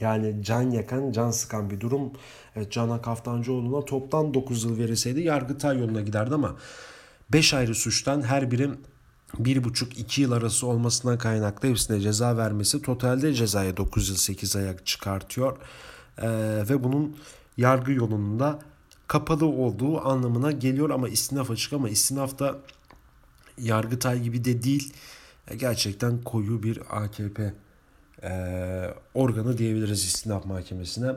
yani 0.00 0.44
can 0.44 0.70
yakan, 0.70 1.12
can 1.12 1.30
sıkan 1.30 1.70
bir 1.70 1.80
durum. 1.80 2.12
Evet, 2.56 2.72
Canan 2.72 3.02
Kaftancıoğlu'na 3.02 3.84
toptan 3.84 4.34
9 4.34 4.64
yıl 4.64 4.78
verilseydi 4.78 5.20
Yargıtay 5.20 5.78
yoluna 5.78 6.00
giderdi 6.00 6.34
ama 6.34 6.56
5 7.32 7.54
ayrı 7.54 7.74
suçtan 7.74 8.22
her 8.22 8.50
birim 8.50 8.78
1,5-2 9.42 10.20
yıl 10.20 10.32
arası 10.32 10.66
olmasından 10.66 11.18
kaynaklı 11.18 11.68
hepsine 11.68 12.00
ceza 12.00 12.36
vermesi 12.36 12.82
totalde 12.82 13.34
cezaya 13.34 13.76
9 13.76 14.08
yıl 14.08 14.16
8 14.16 14.56
ay 14.56 14.76
çıkartıyor. 14.84 15.56
Ee, 16.18 16.28
ve 16.70 16.84
bunun 16.84 17.16
yargı 17.56 17.92
yolunda 17.92 18.58
kapalı 19.06 19.46
olduğu 19.46 20.00
anlamına 20.00 20.52
geliyor 20.52 20.90
ama 20.90 21.08
istinaf 21.08 21.50
açık 21.50 21.72
ama 21.72 21.88
istinaf 21.88 22.38
da 22.38 22.58
Yargıtay 23.58 24.22
gibi 24.22 24.44
de 24.44 24.62
değil. 24.62 24.92
E, 25.50 25.56
gerçekten 25.56 26.22
koyu 26.22 26.62
bir 26.62 26.80
AKP 26.90 27.54
e, 28.22 28.30
organı 29.14 29.58
diyebiliriz 29.58 30.04
istinaf 30.04 30.44
mahkemesine. 30.44 31.12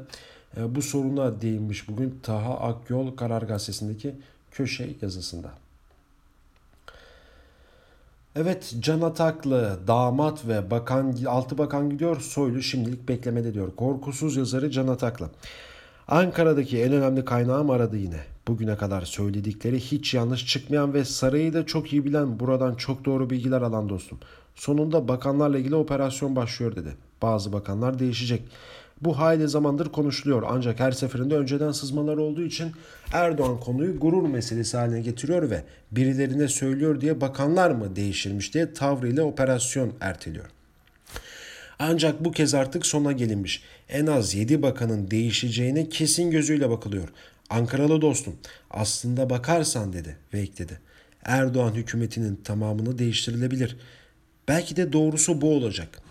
E, 0.58 0.76
bu 0.76 0.82
soruna 0.82 1.42
değinmiş 1.42 1.90
bugün 1.90 2.20
Taha 2.24 2.60
Akyol 2.60 3.16
Karar 3.16 3.42
Gazetesi'ndeki 3.42 4.16
köşe 4.52 4.96
yazısında. 5.02 5.52
Evet 8.36 8.76
Can 8.80 9.02
Ataklı, 9.02 9.80
damat 9.88 10.48
ve 10.48 10.72
bakan, 10.72 11.16
altı 11.28 11.58
bakan 11.58 11.90
gidiyor. 11.90 12.22
Soylu 12.22 12.62
şimdilik 12.62 13.10
beklemede 13.10 13.54
diyor. 13.54 13.76
Korkusuz 13.76 14.38
yazarı 14.38 14.72
Can 14.72 14.88
Ataklı. 14.88 15.30
Ankara'daki 16.08 16.82
en 16.84 16.94
önemli 16.94 17.26
kaynağım 17.26 17.70
aradı 17.70 17.98
yine. 17.98 18.20
Bugüne 18.48 18.78
kadar 18.78 19.02
söyledikleri 19.02 19.80
hiç 19.80 20.14
yanlış 20.14 20.48
çıkmayan 20.48 20.94
ve 20.94 21.06
sarayı 21.06 21.54
da 21.54 21.66
çok 21.66 21.94
iyi 21.94 22.06
bilen 22.06 22.40
buradan 22.40 22.76
çok 22.76 23.06
doğru 23.06 23.30
bilgiler 23.30 23.62
alan 23.62 23.90
dostum. 23.90 24.20
Sonunda 24.56 25.08
bakanlarla 25.08 25.58
ilgili 25.58 25.76
operasyon 25.76 26.36
başlıyor 26.36 26.76
dedi. 26.76 26.96
Bazı 27.22 27.54
bakanlar 27.54 28.00
değişecek. 28.00 28.42
Bu 29.02 29.20
hayli 29.20 29.48
zamandır 29.48 29.90
konuşuluyor 29.90 30.44
ancak 30.50 30.80
her 30.80 30.92
seferinde 30.92 31.38
önceden 31.38 31.72
sızmalar 31.72 32.18
olduğu 32.18 32.44
için 32.44 32.72
Erdoğan 33.14 33.60
konuyu 33.60 34.00
gurur 34.00 34.30
meselesi 34.30 34.78
haline 34.78 35.02
getiriyor 35.02 35.50
ve 35.50 35.64
birilerine 35.92 36.48
söylüyor 36.48 37.02
diye 37.02 37.22
bakanlar 37.22 37.72
mı 37.72 37.96
değişirmiş 37.96 38.54
diye 38.54 38.74
tavrıyla 38.74 39.24
operasyon 39.24 39.92
erteliyor. 40.02 40.46
Ancak 41.80 42.26
bu 42.26 42.32
kez 42.32 42.54
artık 42.54 42.86
sona 42.86 43.12
gelinmiş. 43.12 43.62
En 43.90 44.08
az 44.08 44.36
7 44.36 44.62
bakanın 44.62 45.12
değişeceğine 45.12 45.90
kesin 45.90 46.32
gözüyle 46.32 46.70
bakılıyor. 46.70 47.10
Ankaralı 47.50 48.02
dostum 48.02 48.36
aslında 48.72 49.30
bakarsan 49.30 49.94
dedi 49.94 50.18
ve 50.34 50.40
ekledi. 50.40 50.80
Erdoğan 51.24 51.74
hükümetinin 51.74 52.36
tamamını 52.36 52.98
değiştirilebilir. 52.98 53.78
Belki 54.48 54.76
de 54.76 54.94
doğrusu 54.94 55.42
bu 55.42 55.54
olacak. 55.54 56.02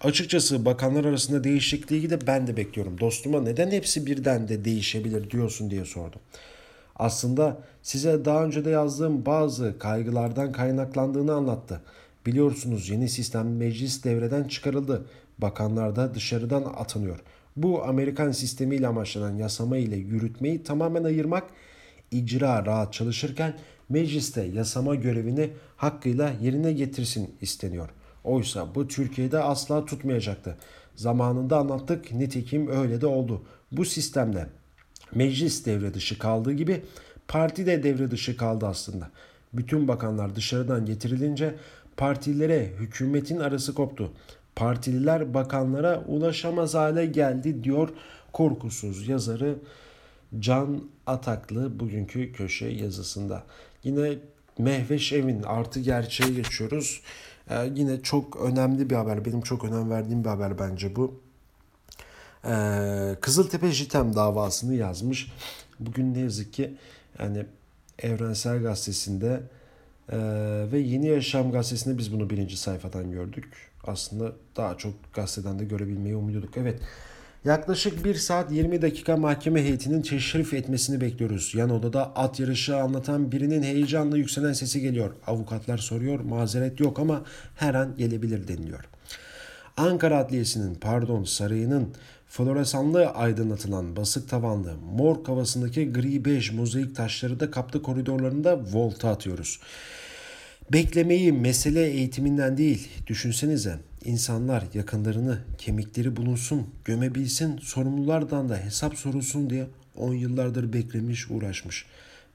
Açıkçası 0.00 0.64
bakanlar 0.64 1.04
arasında 1.04 1.44
değişikliği 1.44 2.10
de 2.10 2.26
ben 2.26 2.46
de 2.46 2.56
bekliyorum. 2.56 3.00
Dostuma 3.00 3.40
neden 3.40 3.70
hepsi 3.70 4.06
birden 4.06 4.48
de 4.48 4.64
değişebilir 4.64 5.30
diyorsun 5.30 5.70
diye 5.70 5.84
sordum. 5.84 6.20
Aslında 6.96 7.58
size 7.82 8.24
daha 8.24 8.44
önce 8.44 8.64
de 8.64 8.70
yazdığım 8.70 9.26
bazı 9.26 9.78
kaygılardan 9.78 10.52
kaynaklandığını 10.52 11.34
anlattı. 11.34 11.80
Biliyorsunuz 12.26 12.88
yeni 12.88 13.08
sistem 13.08 13.56
meclis 13.56 14.04
devreden 14.04 14.44
çıkarıldı. 14.44 15.06
Bakanlar 15.38 15.96
da 15.96 16.14
dışarıdan 16.14 16.62
atanıyor. 16.62 17.18
Bu 17.56 17.84
Amerikan 17.84 18.32
sistemiyle 18.32 18.86
amaçlanan 18.86 19.36
yasama 19.36 19.76
ile 19.76 19.96
yürütmeyi 19.96 20.62
tamamen 20.62 21.04
ayırmak, 21.04 21.44
icra 22.10 22.66
rahat 22.66 22.92
çalışırken 22.92 23.54
mecliste 23.88 24.42
yasama 24.42 24.94
görevini 24.94 25.50
hakkıyla 25.76 26.32
yerine 26.42 26.72
getirsin 26.72 27.34
isteniyor. 27.40 27.88
Oysa 28.24 28.74
bu 28.74 28.88
Türkiye'de 28.88 29.38
asla 29.38 29.84
tutmayacaktı. 29.84 30.56
Zamanında 30.94 31.56
anlattık 31.56 32.12
nitekim 32.12 32.68
öyle 32.68 33.00
de 33.00 33.06
oldu. 33.06 33.42
Bu 33.72 33.84
sistemde 33.84 34.46
meclis 35.14 35.66
devre 35.66 35.94
dışı 35.94 36.18
kaldığı 36.18 36.52
gibi 36.52 36.82
parti 37.28 37.66
de 37.66 37.82
devre 37.82 38.10
dışı 38.10 38.36
kaldı 38.36 38.66
aslında. 38.66 39.10
Bütün 39.52 39.88
bakanlar 39.88 40.36
dışarıdan 40.36 40.86
getirilince 40.86 41.54
partilere 42.00 42.72
hükümetin 42.78 43.40
arası 43.40 43.74
koptu. 43.74 44.12
Partililer 44.56 45.34
bakanlara 45.34 46.04
ulaşamaz 46.06 46.74
hale 46.74 47.06
geldi 47.06 47.64
diyor 47.64 47.88
korkusuz 48.32 49.08
yazarı 49.08 49.58
Can 50.38 50.82
Ataklı 51.06 51.80
bugünkü 51.80 52.32
köşe 52.32 52.66
yazısında. 52.66 53.42
Yine 53.84 54.18
Mehveş 54.58 55.12
Evin 55.12 55.42
artı 55.42 55.80
gerçeğe 55.80 56.30
geçiyoruz. 56.30 57.02
Ee, 57.50 57.70
yine 57.74 58.02
çok 58.02 58.36
önemli 58.36 58.90
bir 58.90 58.94
haber. 58.94 59.24
Benim 59.24 59.40
çok 59.40 59.64
önem 59.64 59.90
verdiğim 59.90 60.24
bir 60.24 60.28
haber 60.28 60.58
bence 60.58 60.96
bu. 60.96 61.20
Ee, 62.44 63.16
Kızıltepe 63.20 63.70
Jitem 63.70 64.14
davasını 64.16 64.74
yazmış. 64.74 65.32
Bugün 65.80 66.14
ne 66.14 66.20
yazık 66.20 66.52
ki 66.52 66.74
yani 67.18 67.46
Evrensel 67.98 68.62
Gazetesi'nde 68.62 69.40
e, 70.12 70.16
ve 70.72 70.78
Yeni 70.78 71.06
Yaşam 71.06 71.52
Gazetesi'nde 71.52 71.98
biz 71.98 72.12
bunu 72.12 72.30
birinci 72.30 72.56
sayfadan 72.56 73.10
gördük. 73.10 73.48
Aslında 73.84 74.32
daha 74.56 74.78
çok 74.78 74.94
gazeteden 75.14 75.58
de 75.58 75.64
görebilmeyi 75.64 76.16
umuyorduk. 76.16 76.56
Evet 76.56 76.80
Yaklaşık 77.44 78.04
1 78.04 78.14
saat 78.14 78.52
20 78.52 78.82
dakika 78.82 79.16
mahkeme 79.16 79.62
heyetinin 79.62 80.02
teşrif 80.02 80.54
etmesini 80.54 81.00
bekliyoruz. 81.00 81.54
Yan 81.54 81.70
odada 81.70 82.16
at 82.16 82.40
yarışı 82.40 82.76
anlatan 82.76 83.32
birinin 83.32 83.62
heyecanla 83.62 84.16
yükselen 84.16 84.52
sesi 84.52 84.80
geliyor. 84.80 85.10
Avukatlar 85.26 85.78
soruyor, 85.78 86.20
mazeret 86.20 86.80
yok 86.80 86.98
ama 86.98 87.22
her 87.56 87.74
an 87.74 87.96
gelebilir 87.96 88.48
deniliyor. 88.48 88.84
Ankara 89.76 90.18
Adliyesi'nin 90.18 90.74
pardon 90.74 91.24
sarayının 91.24 91.94
floresanlı 92.26 93.06
aydınlatılan 93.10 93.96
basık 93.96 94.28
tavanlı 94.28 94.74
mor 94.76 95.24
kavasındaki 95.24 95.92
gri 95.92 96.24
bej 96.24 96.52
mozaik 96.52 96.96
taşları 96.96 97.40
da 97.40 97.50
kaplı 97.50 97.82
koridorlarında 97.82 98.60
volta 98.72 99.10
atıyoruz. 99.10 99.60
Beklemeyi 100.72 101.32
mesele 101.32 101.86
eğitiminden 101.86 102.56
değil, 102.56 102.88
düşünsenize 103.06 103.78
insanlar 104.04 104.64
yakınlarını, 104.74 105.38
kemikleri 105.58 106.16
bulunsun, 106.16 106.66
gömebilsin, 106.84 107.58
sorumlulardan 107.58 108.48
da 108.48 108.56
hesap 108.56 108.98
sorulsun 108.98 109.50
diye 109.50 109.66
10 109.96 110.14
yıllardır 110.14 110.72
beklemiş, 110.72 111.30
uğraşmış. 111.30 111.86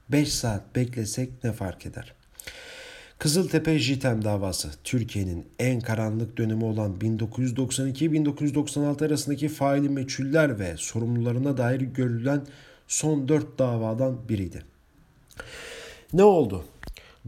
5 0.08 0.32
saat 0.32 0.76
beklesek 0.76 1.44
ne 1.44 1.52
fark 1.52 1.86
eder? 1.86 2.15
Kızıltepe 3.18 3.78
JITEM 3.78 4.24
davası 4.24 4.70
Türkiye'nin 4.84 5.46
en 5.58 5.80
karanlık 5.80 6.38
dönemi 6.38 6.64
olan 6.64 6.94
1992-1996 7.00 9.06
arasındaki 9.06 9.48
faili 9.48 9.88
meçhuller 9.88 10.58
ve 10.58 10.74
sorumlularına 10.76 11.56
dair 11.56 11.80
görülen 11.80 12.46
son 12.88 13.28
4 13.28 13.58
davadan 13.58 14.28
biriydi. 14.28 14.62
Ne 16.12 16.24
oldu? 16.24 16.64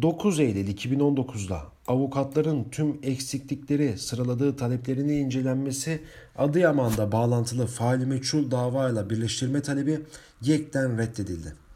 9 0.03 0.41
Eylül 0.41 0.69
2019'da 0.69 1.63
avukatların 1.87 2.65
tüm 2.71 2.99
eksiklikleri 3.03 3.99
sıraladığı 3.99 4.57
taleplerini 4.57 5.19
incelenmesi 5.19 6.01
Adıyaman'da 6.39 7.13
bağlantılı 7.13 7.67
faali 7.67 8.07
meçhul 8.07 8.51
davayla 8.51 9.11
birleştirme 9.11 9.63
talebi 9.63 10.01
yekten 10.43 10.99
reddedildi. 10.99 11.68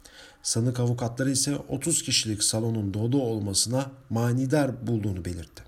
Sanık 0.43 0.79
avukatları 0.79 1.31
ise 1.31 1.57
30 1.67 2.03
kişilik 2.03 2.43
salonun 2.43 2.93
dolu 2.93 3.21
olmasına 3.21 3.91
manidar 4.09 4.87
bulduğunu 4.87 5.25
belirtti. 5.25 5.63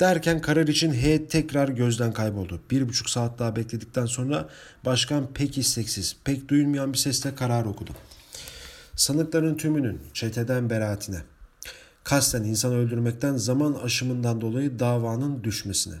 Derken 0.00 0.40
karar 0.40 0.68
için 0.68 0.92
heyet 0.92 1.30
tekrar 1.30 1.68
gözden 1.68 2.12
kayboldu. 2.12 2.60
Bir 2.70 2.88
buçuk 2.88 3.10
saat 3.10 3.38
daha 3.38 3.56
bekledikten 3.56 4.06
sonra 4.06 4.48
başkan 4.84 5.32
pek 5.32 5.58
isteksiz, 5.58 6.16
pek 6.24 6.48
duyulmayan 6.48 6.92
bir 6.92 6.98
sesle 6.98 7.34
karar 7.34 7.64
okudu. 7.64 7.90
Sanıkların 8.96 9.56
tümünün 9.56 10.00
çeteden 10.12 10.70
beraatine, 10.70 11.22
kasten 12.04 12.44
insan 12.44 12.72
öldürmekten 12.72 13.36
zaman 13.36 13.74
aşımından 13.74 14.40
dolayı 14.40 14.78
davanın 14.78 15.44
düşmesine. 15.44 15.96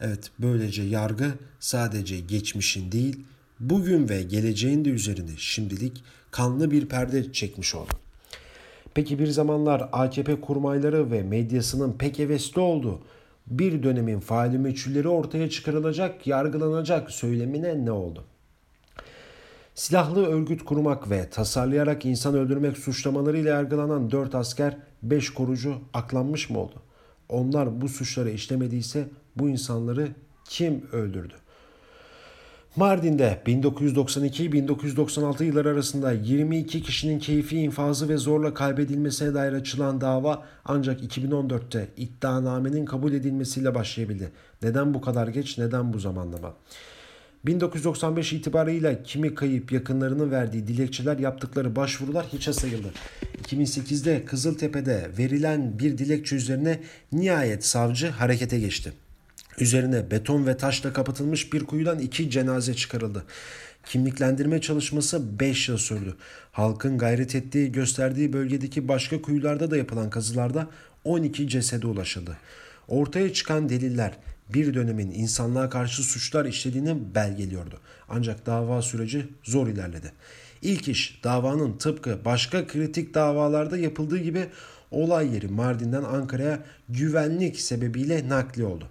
Evet 0.00 0.30
böylece 0.38 0.82
yargı 0.82 1.34
sadece 1.60 2.20
geçmişin 2.20 2.92
değil, 2.92 3.24
bugün 3.60 4.08
ve 4.08 4.22
geleceğin 4.22 4.84
de 4.84 4.90
üzerine 4.90 5.32
şimdilik 5.36 6.04
kanlı 6.30 6.70
bir 6.70 6.88
perde 6.88 7.32
çekmiş 7.32 7.74
oldu. 7.74 7.92
Peki 8.94 9.18
bir 9.18 9.26
zamanlar 9.26 9.88
AKP 9.92 10.40
kurmayları 10.40 11.10
ve 11.10 11.22
medyasının 11.22 11.92
pek 11.92 12.18
hevesli 12.18 12.60
olduğu 12.60 13.00
bir 13.46 13.82
dönemin 13.82 14.20
faili 14.20 14.58
meçhulleri 14.58 15.08
ortaya 15.08 15.50
çıkarılacak, 15.50 16.26
yargılanacak 16.26 17.10
söylemine 17.10 17.84
ne 17.84 17.92
oldu? 17.92 18.24
Silahlı 19.74 20.26
örgüt 20.26 20.64
kurmak 20.64 21.10
ve 21.10 21.30
tasarlayarak 21.30 22.04
insan 22.04 22.34
öldürmek 22.34 22.78
suçlamalarıyla 22.78 23.54
yargılanan 23.54 24.10
4 24.10 24.34
asker, 24.34 24.76
5 25.02 25.30
korucu 25.30 25.74
aklanmış 25.94 26.50
mı 26.50 26.58
oldu? 26.58 26.74
Onlar 27.28 27.80
bu 27.80 27.88
suçları 27.88 28.30
işlemediyse 28.30 29.08
bu 29.36 29.48
insanları 29.48 30.08
kim 30.44 30.86
öldürdü? 30.92 31.34
Mardin'de 32.76 33.40
1992-1996 33.46 35.44
yılları 35.44 35.68
arasında 35.68 36.12
22 36.12 36.82
kişinin 36.82 37.18
keyfi 37.18 37.56
infazı 37.56 38.08
ve 38.08 38.16
zorla 38.16 38.54
kaybedilmesine 38.54 39.34
dair 39.34 39.52
açılan 39.52 40.00
dava 40.00 40.46
ancak 40.64 41.02
2014'te 41.02 41.88
iddianamenin 41.96 42.84
kabul 42.84 43.12
edilmesiyle 43.12 43.74
başlayabildi. 43.74 44.30
Neden 44.62 44.94
bu 44.94 45.00
kadar 45.00 45.28
geç, 45.28 45.58
neden 45.58 45.92
bu 45.92 45.98
zamanlama? 45.98 46.54
1995 47.46 48.32
itibarıyla 48.32 49.02
kimi 49.02 49.34
kayıp 49.34 49.72
yakınlarının 49.72 50.30
verdiği 50.30 50.66
dilekçeler 50.66 51.18
yaptıkları 51.18 51.76
başvurular 51.76 52.26
hiçe 52.32 52.52
sayıldı. 52.52 52.92
2008'de 53.42 54.24
Kızıltepe'de 54.24 55.10
verilen 55.18 55.78
bir 55.78 55.98
dilekçe 55.98 56.36
üzerine 56.36 56.80
nihayet 57.12 57.64
savcı 57.64 58.08
harekete 58.08 58.58
geçti. 58.58 58.92
Üzerine 59.60 60.10
beton 60.10 60.46
ve 60.46 60.56
taşla 60.56 60.92
kapatılmış 60.92 61.52
bir 61.52 61.64
kuyudan 61.64 61.98
iki 61.98 62.30
cenaze 62.30 62.74
çıkarıldı. 62.74 63.24
Kimliklendirme 63.86 64.60
çalışması 64.60 65.40
5 65.40 65.68
yıl 65.68 65.78
sürdü. 65.78 66.16
Halkın 66.52 66.98
gayret 66.98 67.34
ettiği, 67.34 67.72
gösterdiği 67.72 68.32
bölgedeki 68.32 68.88
başka 68.88 69.22
kuyularda 69.22 69.70
da 69.70 69.76
yapılan 69.76 70.10
kazılarda 70.10 70.66
12 71.04 71.48
cesede 71.48 71.86
ulaşıldı. 71.86 72.36
Ortaya 72.88 73.32
çıkan 73.32 73.68
deliller 73.68 74.12
bir 74.48 74.74
dönemin 74.74 75.10
insanlığa 75.10 75.70
karşı 75.70 76.02
suçlar 76.02 76.44
işlediğini 76.44 77.14
belgeliyordu. 77.14 77.80
Ancak 78.08 78.46
dava 78.46 78.82
süreci 78.82 79.26
zor 79.44 79.68
ilerledi. 79.68 80.12
İlk 80.62 80.88
iş 80.88 81.20
davanın 81.24 81.78
tıpkı 81.78 82.18
başka 82.24 82.66
kritik 82.66 83.14
davalarda 83.14 83.78
yapıldığı 83.78 84.18
gibi 84.18 84.46
olay 84.90 85.34
yeri 85.34 85.48
Mardin'den 85.48 86.02
Ankara'ya 86.02 86.58
güvenlik 86.88 87.60
sebebiyle 87.60 88.28
nakli 88.28 88.64
oldu. 88.64 88.88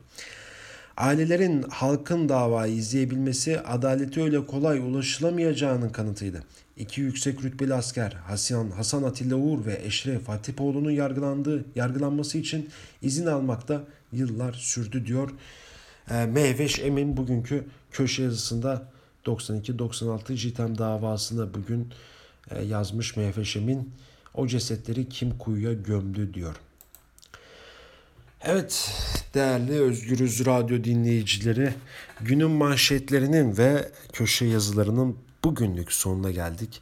Ailelerin 0.97 1.61
halkın 1.61 2.29
davayı 2.29 2.73
izleyebilmesi 2.73 3.59
adalete 3.59 4.21
öyle 4.21 4.45
kolay 4.45 4.79
ulaşılamayacağının 4.79 5.89
kanıtıydı. 5.89 6.43
İki 6.77 7.01
yüksek 7.01 7.43
rütbeli 7.43 7.73
asker 7.73 8.11
Hasan, 8.11 8.71
Hasan 8.71 9.03
Atilla 9.03 9.35
Uğur 9.35 9.65
ve 9.65 9.81
Eşref 9.83 10.27
Hatipoğlu'nun 10.27 10.91
yargılandığı, 10.91 11.65
yargılanması 11.75 12.37
için 12.37 12.69
izin 13.01 13.25
almakta 13.25 13.83
yıllar 14.11 14.53
sürdü 14.53 15.05
diyor. 15.05 15.29
E, 16.11 16.25
Mehveş 16.25 16.79
Emin 16.79 17.17
bugünkü 17.17 17.65
köşe 17.91 18.23
yazısında 18.23 18.89
92-96 19.25 20.35
Citem 20.35 20.77
davasını 20.77 21.53
bugün 21.53 21.89
e, 22.51 22.63
yazmış 22.63 23.15
Mehveş 23.15 23.55
Emin. 23.55 23.91
O 24.33 24.47
cesetleri 24.47 25.09
kim 25.09 25.37
kuyuya 25.37 25.73
gömdü 25.73 26.33
diyor. 26.33 26.55
Evet 28.41 28.91
değerli 29.33 29.81
Özgürüz 29.81 30.45
Radyo 30.45 30.83
dinleyicileri 30.83 31.73
günün 32.21 32.51
manşetlerinin 32.51 33.57
ve 33.57 33.91
köşe 34.13 34.45
yazılarının 34.45 35.17
bugünlük 35.43 35.91
sonuna 35.91 36.31
geldik. 36.31 36.81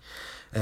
Ee, 0.55 0.59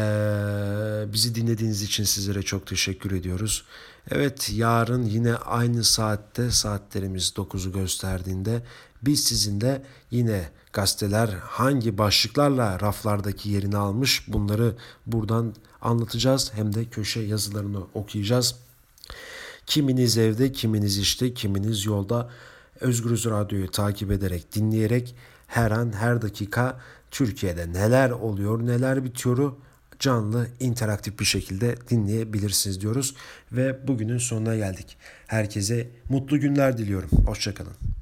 bizi 1.13 1.35
dinlediğiniz 1.35 1.81
için 1.81 2.03
sizlere 2.03 2.41
çok 2.41 2.67
teşekkür 2.67 3.11
ediyoruz. 3.11 3.65
Evet 4.11 4.49
yarın 4.53 5.03
yine 5.03 5.35
aynı 5.35 5.83
saatte 5.83 6.51
saatlerimiz 6.51 7.33
9'u 7.35 7.71
gösterdiğinde 7.71 8.61
biz 9.01 9.23
sizinle 9.23 9.81
yine 10.11 10.49
gazeteler 10.73 11.29
hangi 11.29 11.97
başlıklarla 11.97 12.79
raflardaki 12.79 13.49
yerini 13.49 13.77
almış 13.77 14.23
bunları 14.27 14.75
buradan 15.05 15.55
anlatacağız. 15.81 16.51
Hem 16.55 16.75
de 16.75 16.85
köşe 16.85 17.19
yazılarını 17.19 17.83
okuyacağız. 17.93 18.55
Kiminiz 19.65 20.17
evde, 20.17 20.51
kiminiz 20.51 20.97
işte, 20.97 21.33
kiminiz 21.33 21.85
yolda 21.85 22.29
Özgürüz 22.79 23.25
Radyo'yu 23.25 23.71
takip 23.71 24.11
ederek, 24.11 24.55
dinleyerek 24.55 25.15
her 25.47 25.71
an, 25.71 25.93
her 25.93 26.21
dakika 26.21 26.79
Türkiye'de 27.11 27.73
neler 27.73 28.09
oluyor, 28.09 28.65
neler 28.65 29.03
bitiyoru 29.03 29.57
canlı, 29.99 30.47
interaktif 30.59 31.19
bir 31.19 31.25
şekilde 31.25 31.75
dinleyebilirsiniz 31.89 32.81
diyoruz. 32.81 33.15
Ve 33.51 33.87
bugünün 33.87 34.17
sonuna 34.17 34.55
geldik. 34.55 34.97
Herkese 35.27 35.89
mutlu 36.09 36.39
günler 36.39 36.77
diliyorum. 36.77 37.09
Hoşçakalın. 37.25 37.92